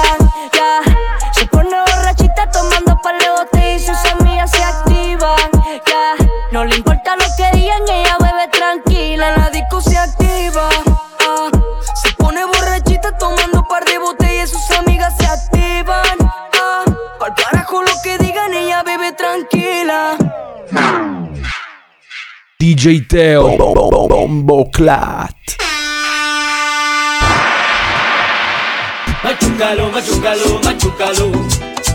ya. 0.53 0.81
Se 1.33 1.47
pone 1.47 1.69
borrachita 1.69 2.49
tomando 2.51 2.99
par 3.01 3.17
de 3.17 3.29
botellas 3.29 3.81
y 3.81 3.85
sus 3.85 4.11
amigas 4.11 4.51
se 4.51 4.63
activan, 4.63 5.51
ya. 5.63 6.25
No 6.51 6.65
le 6.65 6.75
importa 6.75 7.15
lo 7.15 7.25
que 7.35 7.57
digan, 7.57 7.81
ella 7.89 8.17
bebe 8.19 8.47
tranquila. 8.51 9.37
La 9.37 9.49
disco 9.49 9.81
se 9.81 9.97
activa, 9.97 10.69
ah. 11.27 11.49
Se 11.95 12.11
pone 12.13 12.45
borrachita 12.45 13.17
tomando 13.17 13.63
par 13.67 13.83
de 13.85 13.97
botellas 13.97 14.51
y 14.51 14.53
sus 14.53 14.77
amigas 14.77 15.13
se 15.17 15.25
activan, 15.25 16.17
ah. 16.53 16.85
Pa'l 17.19 17.33
carajo 17.33 17.81
lo 17.81 17.91
que 18.03 18.17
digan, 18.19 18.53
ella 18.53 18.83
bebe 18.83 19.13
tranquila. 19.13 20.15
DJ 22.59 23.07
Teo 23.07 23.57
Bombo 23.57 24.69
Clat. 24.71 25.56
Machucalo, 29.57 29.89
machucalo, 29.91 30.59
machucalo. 30.63 31.31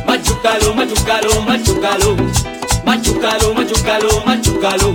Machucalo, 0.05 0.75
machucalo, 0.75 1.43
machucalo. 1.47 2.17
Machucalo, 2.85 3.55
machucalo, 3.55 4.23
machucalo. 4.27 4.95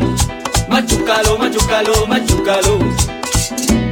Machucalo, 0.67 1.37
machucalo, 1.37 2.05
machucalo. 2.07 2.73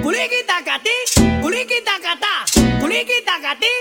Kuliki 0.04 0.44
takati, 0.46 0.96
kuliki 1.42 1.82
takata. 1.86 2.34
Kuliki 2.82 3.22
takati, 3.26 3.72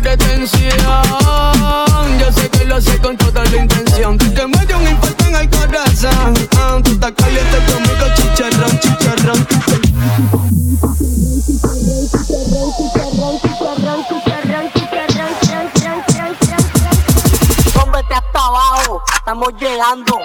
detención. 0.00 0.70
Yo 2.18 2.32
sé 2.32 2.48
que 2.50 2.64
lo 2.64 2.76
hace 2.76 2.98
con 2.98 3.16
toda 3.16 3.44
la 3.44 3.56
intención. 3.56 4.18
Que 4.18 4.46
me 4.46 4.66
dio 4.66 4.78
un 4.78 4.88
infarto 4.88 5.24
en 5.26 5.36
el 5.36 5.50
corazón. 5.50 6.34
Ah, 6.56 6.78
tú 6.82 6.92
estás 6.92 7.12
caliente 7.12 7.58
conmigo, 7.66 8.06
chicharrón. 8.16 8.80
Cómete 17.74 18.14
hasta 18.14 18.46
abajo, 18.46 19.02
estamos 19.16 19.52
llegando. 19.58 20.18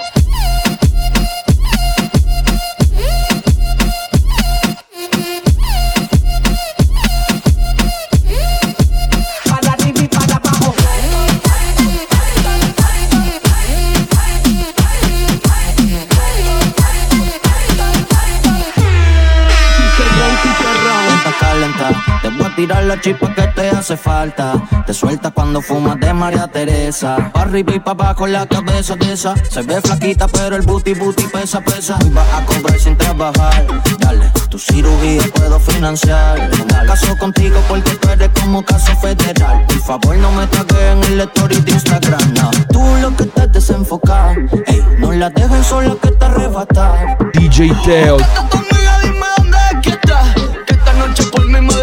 Tirar 22.66 22.84
la 22.86 23.00
chispa 23.00 23.32
que 23.36 23.48
te 23.50 23.70
hace 23.70 23.96
falta. 23.96 24.54
Te 24.88 24.94
sueltas 24.94 25.32
cuando 25.34 25.62
fumas 25.62 26.00
de 26.00 26.12
María 26.14 26.48
Teresa. 26.48 27.30
Pa' 27.32 27.42
arriba 27.42 27.76
y 27.76 27.80
pa' 27.80 27.92
abajo 27.92 28.26
la 28.26 28.48
cabeza 28.48 28.96
de 28.96 29.14
esa. 29.14 29.36
Se 29.52 29.62
ve 29.62 29.80
flaquita, 29.82 30.28
pero 30.28 30.56
el 30.56 30.64
booty 30.64 30.96
booty 30.96 31.24
pesa, 31.28 31.62
pesa. 31.62 31.98
Vas 32.12 32.28
a 32.34 32.44
cobrar 32.46 32.80
sin 32.80 32.98
trabajar. 32.98 33.68
Dale, 34.00 34.32
tu 34.50 34.58
cirugía 34.58 35.22
puedo 35.36 35.60
financiar. 35.60 36.50
Dale. 36.68 36.88
Caso 36.88 37.16
contigo 37.20 37.60
porque 37.68 37.92
tú 37.92 38.10
eres 38.10 38.30
como 38.42 38.64
caso 38.66 38.96
federal. 38.98 39.64
Por 39.68 39.82
favor, 39.82 40.18
no 40.18 40.32
me 40.32 40.48
tagues 40.48 40.82
en 40.92 41.04
el 41.14 41.20
story 41.22 41.62
de 41.62 41.72
Instagram. 41.72 42.34
No. 42.34 42.50
Tú 42.72 42.82
lo 43.00 43.16
que 43.16 43.24
estás 43.24 43.52
desenfocado. 43.52 44.34
Ey, 44.66 44.84
no 44.98 45.12
la 45.12 45.30
dejes 45.30 45.68
sola 45.68 45.96
que 46.02 46.10
te 46.10 46.26
arrebata. 46.26 47.18
DJ 47.34 47.76
Teo. 47.86 48.18
Dime 49.04 49.26
dónde 49.38 49.58
es 49.72 49.80
que 49.84 49.90
estás. 49.90 50.34
Que 50.66 50.74
esta 50.74 50.94
noche 50.94 51.24
por 51.32 51.46
mi 51.46 51.62
madre 51.62 51.75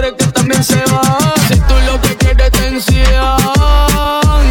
se 0.63 0.83
va. 0.93 1.03
Si 1.49 1.59
tú 1.61 1.75
lo 1.87 2.01
que 2.01 2.17
quieres 2.17 2.51
tensión. 2.53 3.37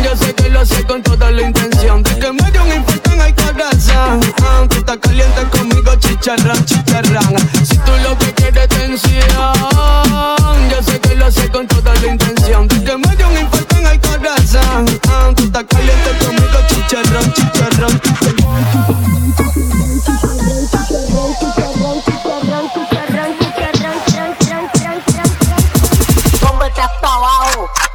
Yo 0.04 0.15
sé 0.17 0.34
que 0.34 0.50
lo 0.50 0.60
hace 0.60 0.84
con 0.86 1.02
toda 1.02 1.32
la 1.32 1.41
intención. 1.41 2.04
De 2.04 2.19
que 2.19 2.32
me 2.32 2.52
dio 2.52 2.63
un 2.63 2.74
infarto 2.74 3.12
en 3.12 3.21
el 3.21 3.36
corazón. 3.36 4.19
Ah, 4.41 4.65
tú 4.69 4.78
estás 4.78 4.97
caliente 4.97 5.43
conmigo, 5.52 5.95
chicharrón, 5.95 6.65
chicharrón. 6.65 7.36
Si 7.63 7.78
tú 7.78 7.91
lo 8.04 8.17
que 8.17 8.34
quieres 8.34 8.67
tensión. 8.67 9.54
Yo 10.69 10.84
sé 10.84 11.00
que 11.00 11.15
lo 11.15 11.26
hace 11.26 11.50
con 11.50 11.67
toda 11.67 11.93
la 11.95 12.08
intención. 12.08 12.67
De 12.67 12.84
que 12.84 12.97
me 12.97 13.15
dio 13.15 13.30
un 13.30 13.38
infarto 13.38 13.78
en 13.78 13.88
el 13.88 14.00
corazón. 14.02 14.86
Tú 15.36 15.43
estás 15.43 15.63
caliente 15.69 16.10
conmigo, 16.19 16.60
chicharrón, 16.67 17.34
chicharrón. 17.34 19.20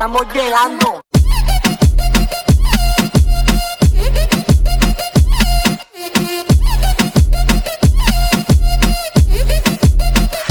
Estamos 0.06 0.26
llegando. 0.32 1.00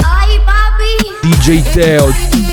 Ay, 0.04 0.40
papi. 0.44 1.22
DJ 1.22 1.62
Teo. 1.72 2.45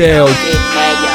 DJ 0.00 1.09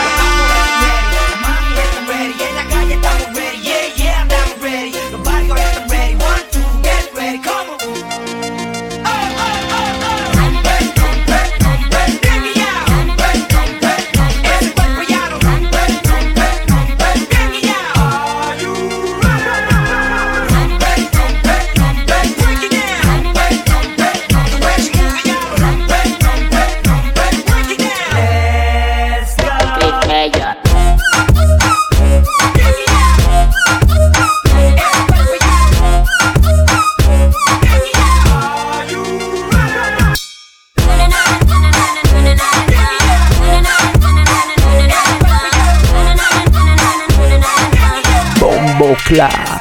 Teo. 49.15 49.54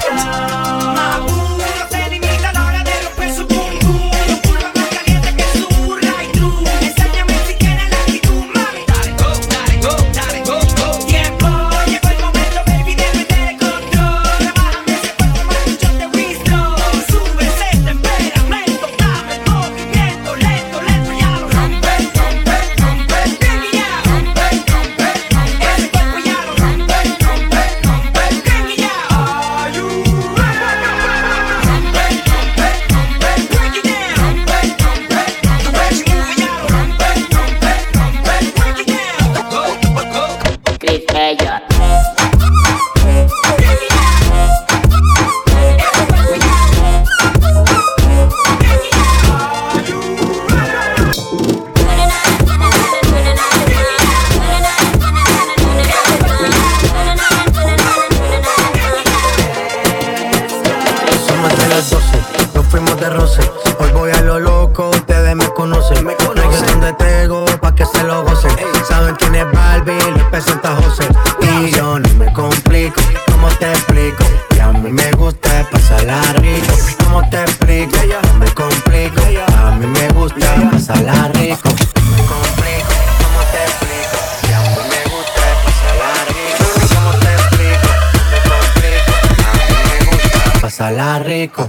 Hoy 63.78 63.90
voy 63.92 64.10
a 64.12 64.20
lo 64.20 64.38
loco, 64.38 64.90
ustedes 64.90 65.34
me 65.34 65.48
conocen. 65.48 66.04
Me 66.04 66.14
conocen. 66.16 66.66
donde 66.66 66.92
tengo 66.94 67.44
pa' 67.60 67.74
que 67.74 67.84
se 67.86 68.02
lo 68.04 68.22
gocen. 68.24 68.50
Saben 68.88 69.14
quién 69.16 69.34
es 69.34 69.50
Barbie, 69.52 69.98
le 70.16 70.24
presenta 70.24 70.76
José. 70.76 71.08
Y 71.40 71.70
yo 71.70 71.98
no 71.98 72.08
me 72.14 72.32
complico, 72.32 73.00
¿cómo 73.30 73.48
te 73.58 73.70
explico? 73.70 74.24
Que 74.50 74.60
a 74.60 74.72
mí 74.72 74.90
me 74.90 75.10
gusta 75.12 75.66
pasarla 75.70 76.20
rico. 76.34 76.74
¿Cómo 77.04 77.28
te 77.30 77.42
explico? 77.42 77.96
No 78.22 78.34
me 78.38 78.46
complico, 78.52 79.20
a 79.56 79.70
mí 79.72 79.86
me 79.86 80.08
gusta 80.10 80.70
pasarla 80.70 81.28
rico. 81.28 81.68
No 81.68 82.10
me 82.10 82.16
complico, 82.26 82.94
¿cómo 83.22 83.40
te 83.52 83.60
explico? 83.64 84.18
Que 84.42 84.54
a 84.54 84.60
mí 84.60 84.68
me 84.92 85.02
gusta 85.12 85.42
rico. 86.28 86.64
¿Cómo 86.94 87.10
te 87.20 87.32
explico? 87.32 87.88
Me 88.30 88.38
complico, 88.50 89.12
a 89.30 89.52
mí 89.68 89.76
me 89.88 89.98
gusta 90.10 90.60
pasarla 90.60 91.18
rico. 91.20 91.68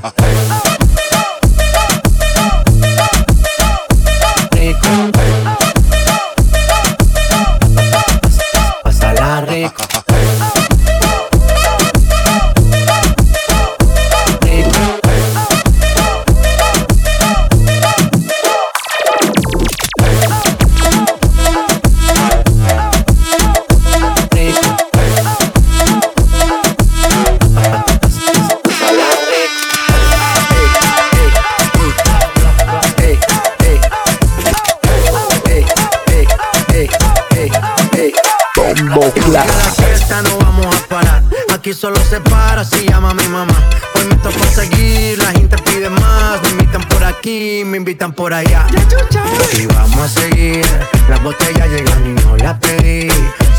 Y 48.26 49.68
vamos 49.68 50.00
a 50.00 50.08
seguir, 50.08 50.66
las 51.08 51.22
botellas 51.22 51.70
llegan 51.70 52.08
y 52.08 52.22
no 52.24 52.36
las 52.38 52.58
pedí. 52.58 53.08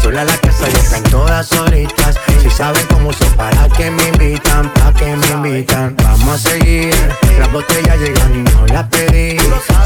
Sola 0.02 0.24
la 0.24 0.36
casa 0.38 0.68
y 0.68 0.74
están 0.74 1.04
todas 1.04 1.46
solitas. 1.46 2.16
Si 2.42 2.50
saben 2.50 2.84
cómo 2.88 3.12
son, 3.12 3.32
para 3.34 3.68
que 3.68 3.92
me 3.92 4.08
invitan, 4.08 4.68
para 4.74 4.92
que 4.92 5.16
me 5.16 5.26
invitan. 5.28 5.94
Vamos 6.02 6.44
a 6.44 6.50
seguir, 6.50 6.92
las 7.38 7.52
botellas 7.52 7.96
llegan 8.00 8.34
y 8.34 8.42
no 8.42 8.66
las 8.66 8.88
pedí. 8.88 9.36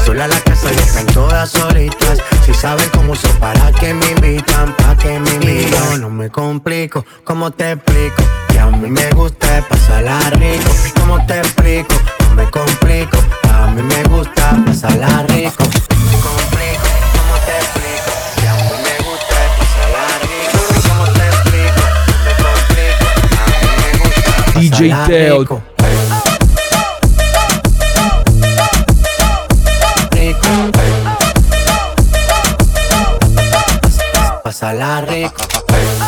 Sola 0.03 0.27
la 0.27 0.39
casa 0.39 0.73
y 0.73 0.77
están 0.77 1.05
todas 1.13 1.51
solitas. 1.51 2.17
Si 2.43 2.51
saben 2.55 2.89
cómo 2.89 3.15
son, 3.15 3.35
para 3.37 3.71
que 3.73 3.93
me 3.93 4.09
invitan, 4.09 4.75
para 4.77 4.97
que 4.97 5.19
me 5.19 5.29
invitan. 5.29 5.91
Yo 5.91 5.97
no 5.99 6.09
me 6.09 6.31
complico, 6.31 7.05
¿cómo 7.23 7.51
te 7.51 7.73
explico? 7.73 8.23
DJ 24.81 25.05
Teo. 25.05 25.37
Rico. 35.01 36.00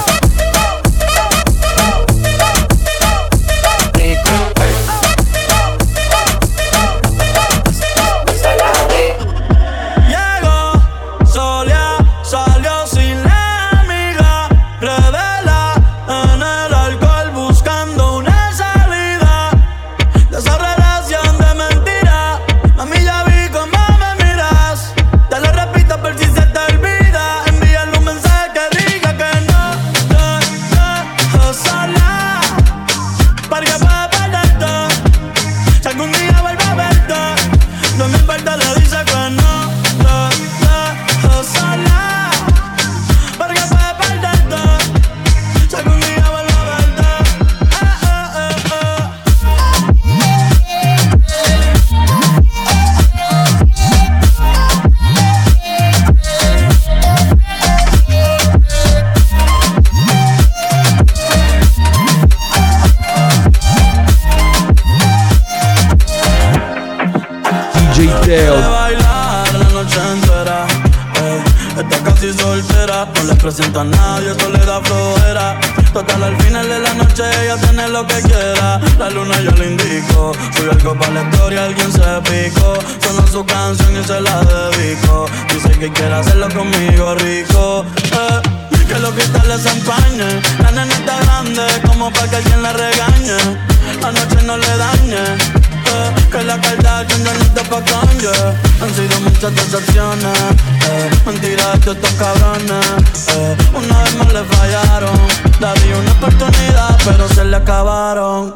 vida 101.64 101.94
estos 101.94 102.12
cabrones. 102.14 103.28
Eh. 103.36 103.58
Una 103.74 104.04
vez 104.04 104.18
más 104.18 104.34
le 104.34 104.44
fallaron. 104.44 105.20
Daría 105.60 105.98
una 105.98 106.12
oportunidad, 106.12 106.98
pero 107.06 107.28
se 107.30 107.46
le 107.46 107.56
acabaron. 107.56 108.54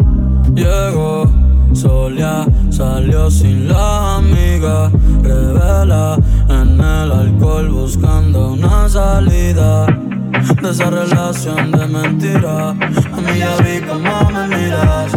Llegó, 0.53 1.31
solía, 1.73 2.45
salió 2.69 3.29
sin 3.29 3.67
las 3.67 4.19
amigas. 4.19 4.91
Revela 5.21 6.17
en 6.49 6.79
el 6.79 7.11
alcohol 7.11 7.69
buscando 7.69 8.53
una 8.53 8.89
salida. 8.89 9.85
De 10.61 10.69
esa 10.69 10.89
relación 10.89 11.71
de 11.71 11.87
mentira, 11.87 12.69
a 12.69 12.73
mí 12.73 13.39
ya 13.39 13.57
vi 13.57 13.81
cómo 13.81 14.29
me 14.31 14.47
miras. 14.47 15.11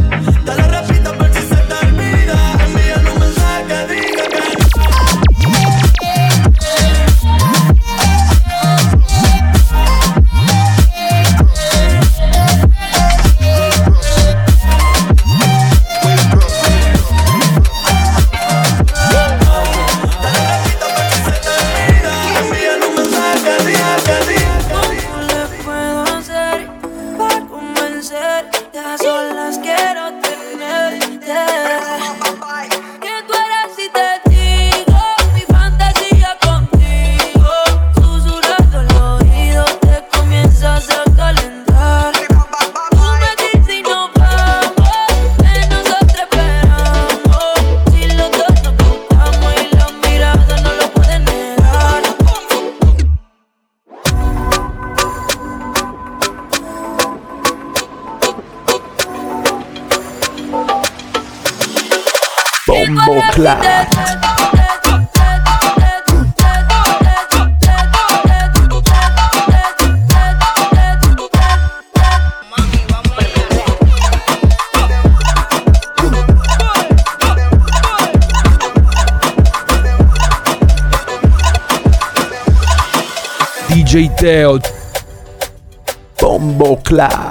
Club. 86.91 87.30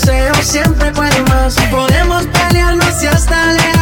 deseo 0.00 0.34
siempre 0.42 0.90
puede 0.92 1.22
más. 1.22 1.56
Podemos 1.70 2.26
pelearnos 2.26 3.02
y 3.02 3.06
hasta 3.06 3.52
lejos 3.52 3.75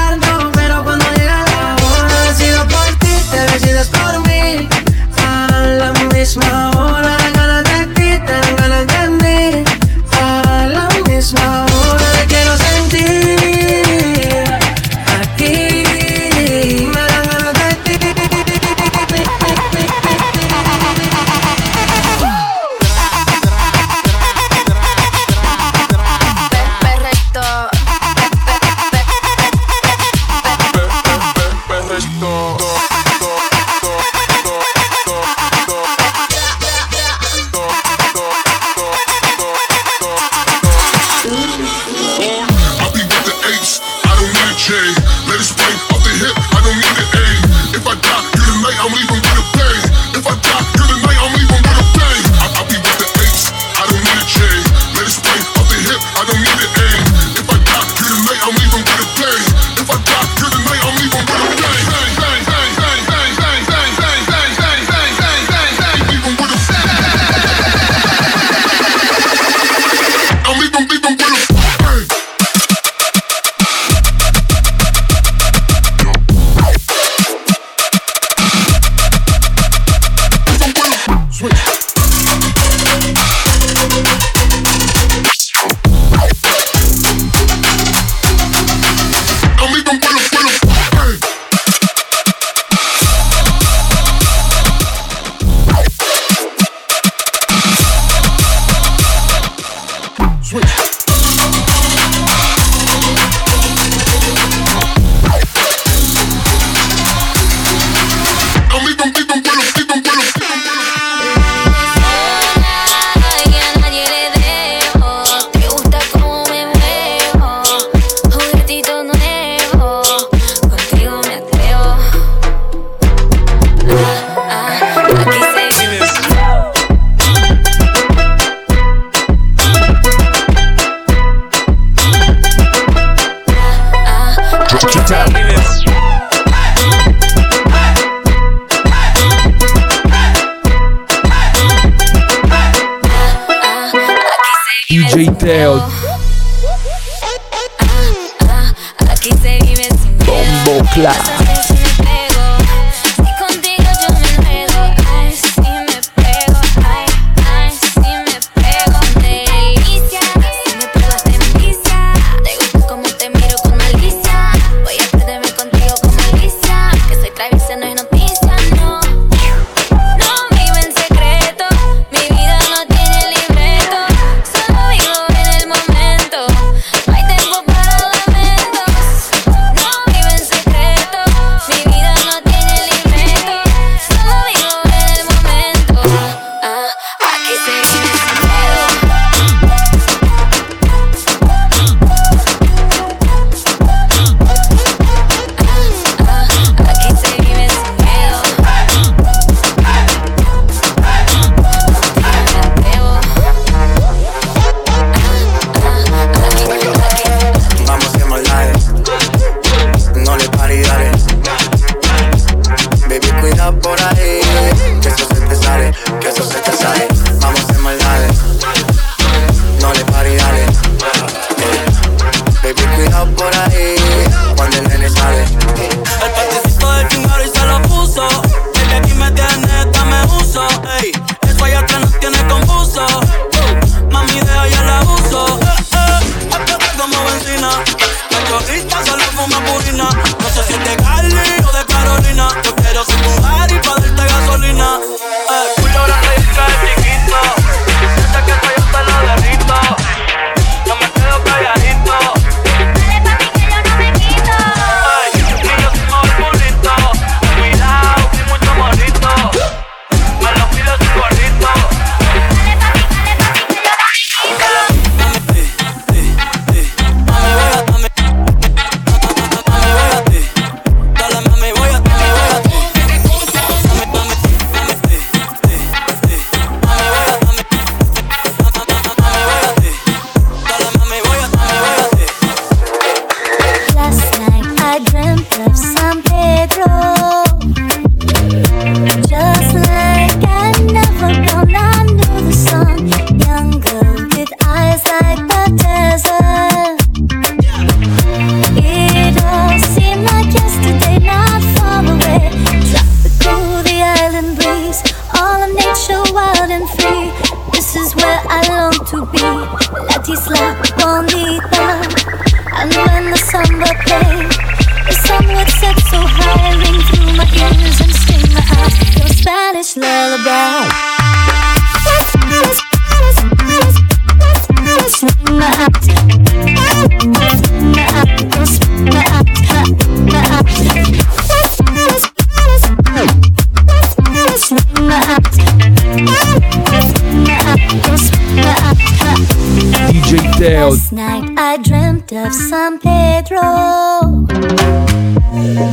DJ 340.64 340.90
Last 340.90 341.12
night 341.12 341.58
I 341.58 341.76
dreamt 341.76 342.32
of 342.32 342.54
San 342.54 342.98
Pedro. 342.98 344.46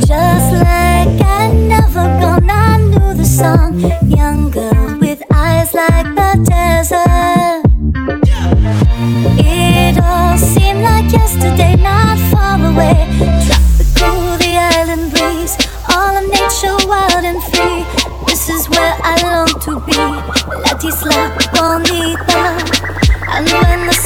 Just 0.06 0.52
like 0.64 1.20
I 1.20 1.52
never 1.52 2.04
gone, 2.20 2.48
I 2.48 2.78
knew 2.78 3.12
the 3.12 3.24
song. 3.24 3.78
Young 4.08 4.50
girl 4.50 4.98
with 4.98 5.22
eyes 5.30 5.74
like 5.74 6.06
the 6.14 6.32
desert. 6.48 7.62
It 9.44 9.98
all 10.02 10.38
seemed 10.38 10.82
like 10.82 11.12
yesterday, 11.12 11.76
not 11.76 12.18
far 12.32 12.56
away. 12.56 12.96
Tropical, 13.44 14.38
the 14.38 14.56
island 14.56 15.12
breeze, 15.12 15.54
all 15.92 16.16
of 16.16 16.24
nature 16.30 16.78
wild 16.88 17.24
and 17.26 17.42
free. 17.52 17.84
This 18.26 18.48
is 18.48 18.70
where 18.70 18.96
I 19.02 19.20
long 19.22 19.48
to 19.66 19.80
be, 19.84 19.98
La 20.64 20.72
Isla 20.80 21.81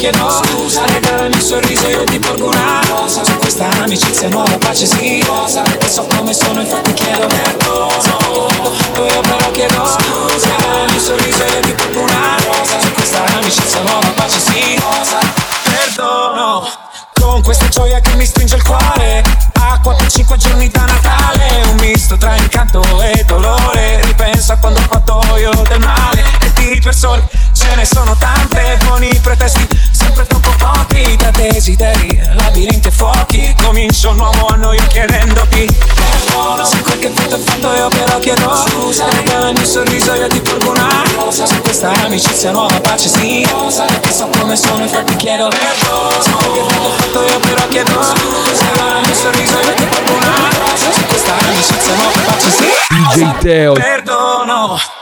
chiedo 0.00 0.30
scusa 0.30 0.82
Regala 0.86 1.26
il 1.26 1.36
mio 1.36 1.44
sorriso 1.44 1.86
io 1.88 2.04
ti 2.04 2.18
porgo 2.18 2.48
una 2.48 2.80
rosa. 2.88 3.22
Su 3.22 3.36
questa 3.36 3.68
amicizia 3.82 4.28
nuova 4.28 4.56
pace 4.56 4.86
sì 4.86 5.22
cosa 5.26 5.62
E 5.62 5.88
so 5.88 6.06
come 6.16 6.32
sono 6.32 6.60
infatti 6.62 6.94
chiedo 6.94 7.26
perdono. 7.26 8.46
Perché 8.92 8.92
ti 8.92 9.14
io 9.14 9.20
però 9.20 9.50
chiedo? 9.50 9.84
Scusa 9.84 10.48
Regala 10.56 10.84
il 10.84 10.90
mio 10.92 11.00
sorriso 11.00 11.44
io 11.44 11.60
ti 11.60 11.72
porgo 11.72 12.00
una 12.00 12.36
rosa. 12.46 12.80
Su 12.80 12.92
questa 12.92 13.24
amicizia 13.26 13.80
nuova 13.82 14.08
pace 14.14 14.40
sì 14.40 14.80
cosa 14.80 15.18
Perdono 15.64 16.66
Con 17.20 17.42
questa 17.42 17.68
gioia 17.68 18.00
che 18.00 18.14
mi 18.14 18.24
stringe 18.24 18.56
il 18.56 18.64
cuore. 18.64 19.22
A 19.60 19.78
4-5 19.84 20.36
giorni 20.36 20.70
da 20.70 20.86
Natale. 20.86 21.62
Un 21.68 21.76
misto 21.76 22.16
tra 22.16 22.34
incanto 22.36 22.82
e 23.02 23.22
dolore. 23.26 24.00
Ripenso 24.04 24.52
a 24.52 24.56
quando 24.56 24.80
ho 24.80 24.84
fatto 24.88 25.36
io 25.36 25.50
del 25.68 25.80
male. 25.80 26.24
E 26.40 26.52
di 26.54 26.80
persone 26.80 27.28
ce 27.60 27.74
ne 27.74 27.84
sono 27.84 28.16
tante 28.16 28.78
Con 28.88 29.04
i 29.04 29.14
pretesti 29.22 29.66
sempre 29.90 30.26
troppo 30.26 30.50
pochi 30.58 31.16
Da 31.16 31.30
desideri, 31.30 32.20
labirinti 32.32 32.88
e 32.88 32.90
fuochi 32.90 33.54
Comincio 33.62 34.10
un 34.10 34.16
nuovo 34.16 34.46
anno 34.46 34.72
io 34.72 34.86
chiedendoti 34.88 35.66
Perdono 35.94 36.64
Se 36.64 36.80
quel 36.80 36.98
che 36.98 37.10
fatto 37.10 37.36
è 37.36 37.38
fatto 37.38 37.74
io 37.74 37.88
però 37.88 38.18
chiedo 38.18 38.56
Scusa. 38.66 39.08
Regala 39.10 39.48
il 39.50 39.56
mio 39.56 39.66
sorriso 39.66 40.14
io 40.14 40.26
ti 40.28 40.40
porgo 40.40 40.70
una 40.70 41.02
rosa. 41.14 41.46
Su 41.46 41.60
questa 41.60 41.92
amicizia 42.04 42.50
nuova 42.50 42.80
pace 42.80 43.08
sì. 43.08 43.46
Rosa 43.50 43.84
E 43.86 44.12
so 44.12 44.28
come 44.38 44.56
sono 44.56 44.82
infatti 44.82 45.16
chiedo 45.16 45.48
perdono 45.48 46.22
Se 46.22 46.30
quel 46.30 46.52
che 46.52 46.74
fatto 46.74 46.88
è 46.88 47.00
fatto 47.02 47.22
io 47.24 47.38
però 47.40 47.68
chiedo 47.68 48.02
Scusa. 48.02 48.64
Regala 48.70 48.98
il 49.00 49.06
mio 49.06 49.14
sorriso 49.14 49.58
io 49.58 49.74
ti 49.74 49.84
porgo 49.84 50.12
una 50.14 50.34
rosa. 50.58 50.92
Su 50.92 51.04
questa 51.06 51.32
amicizia 51.36 51.94
nuova 51.94 52.20
pace 52.24 52.50
sì. 52.50 52.68
DJ 52.88 53.38
Teo. 53.40 53.72
Perdono 53.74 54.99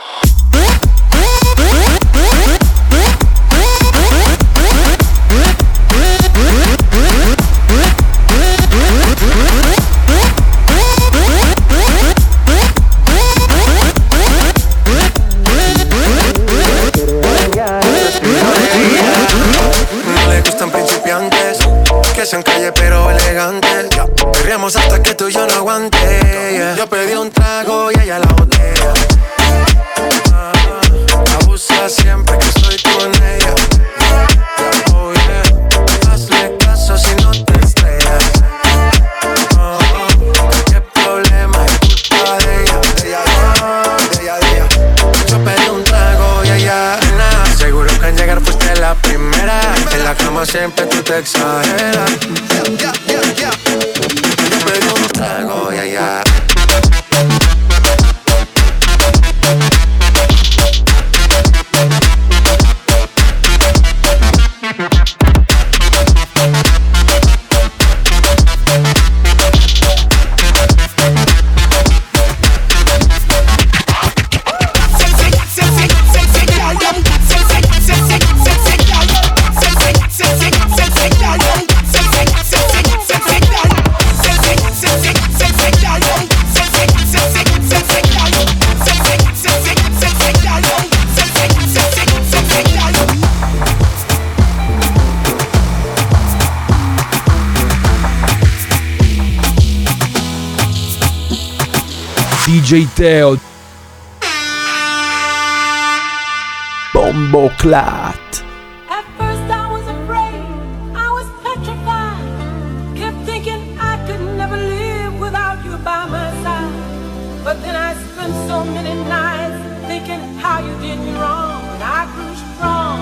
you 115.65 115.79
by 115.79 116.05
my 116.07 116.31
side. 116.43 117.45
But 117.45 117.57
then 117.63 117.75
I 117.75 117.95
spent 117.95 118.35
so 118.49 118.65
many 118.65 118.95
nights 119.09 119.61
thinking 119.89 120.21
how 120.43 120.59
you 120.67 120.75
did 120.85 120.99
me 121.07 121.13
wrong. 121.13 121.63
I 121.81 122.03
grew 122.15 122.35
strong, 122.45 123.01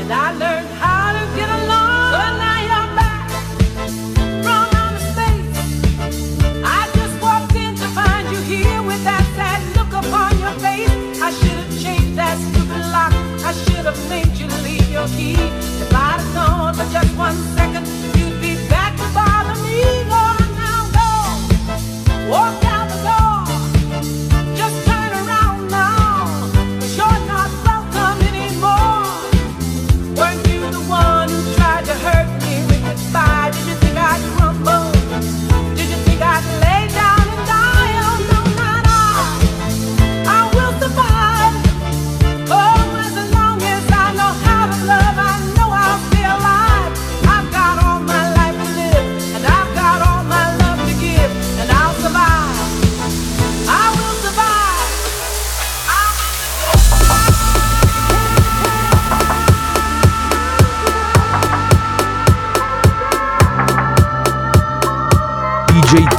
and 0.00 0.10
I 0.10 0.28
learned 0.42 0.68
how 0.82 0.93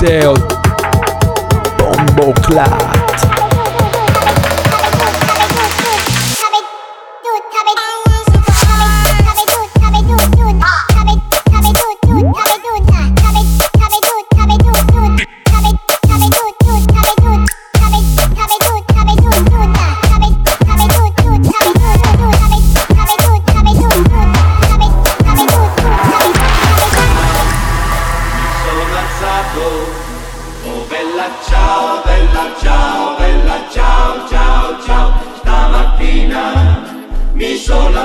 Hotel 0.06 0.45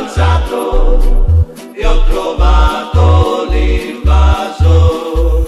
alzato 0.00 0.98
e 1.74 1.86
ho 1.86 2.02
trovato 2.04 3.46
l'invasore. 3.50 5.39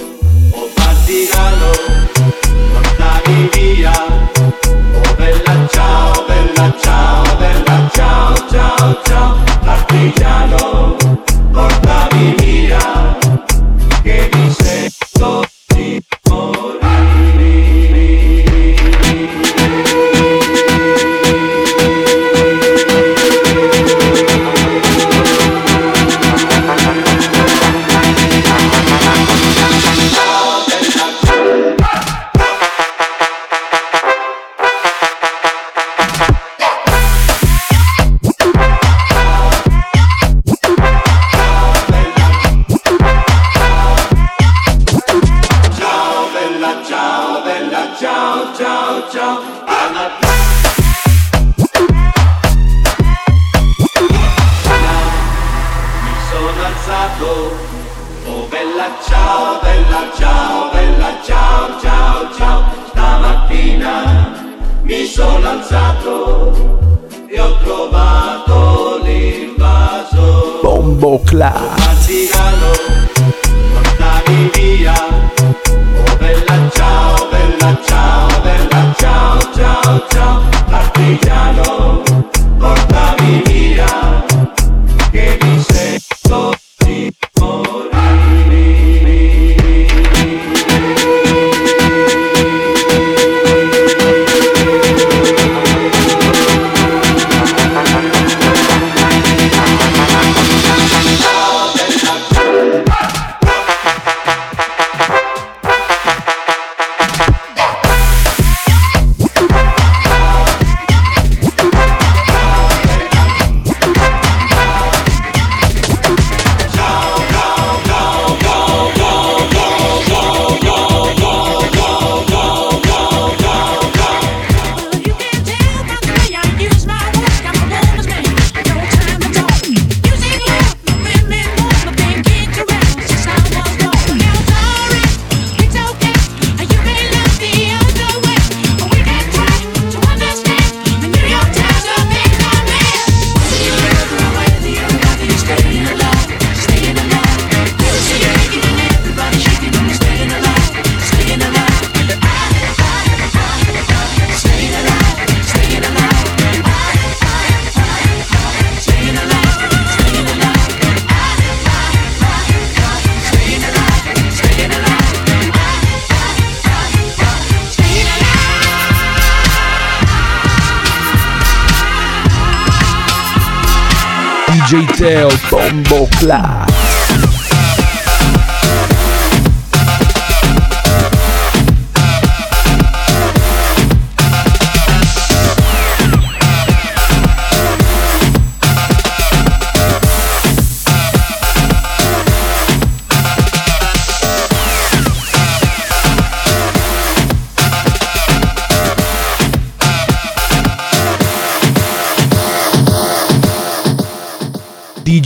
Rainbow 175.72 176.06
Club. 176.18 176.61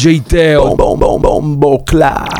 DJ 0.06 0.22
Théo. 0.22 0.76
Bon, 0.76 0.76
bon, 0.76 0.96
bon, 0.96 1.18
bon, 1.18 1.42
bon, 1.42 1.78
clair. 1.78 2.35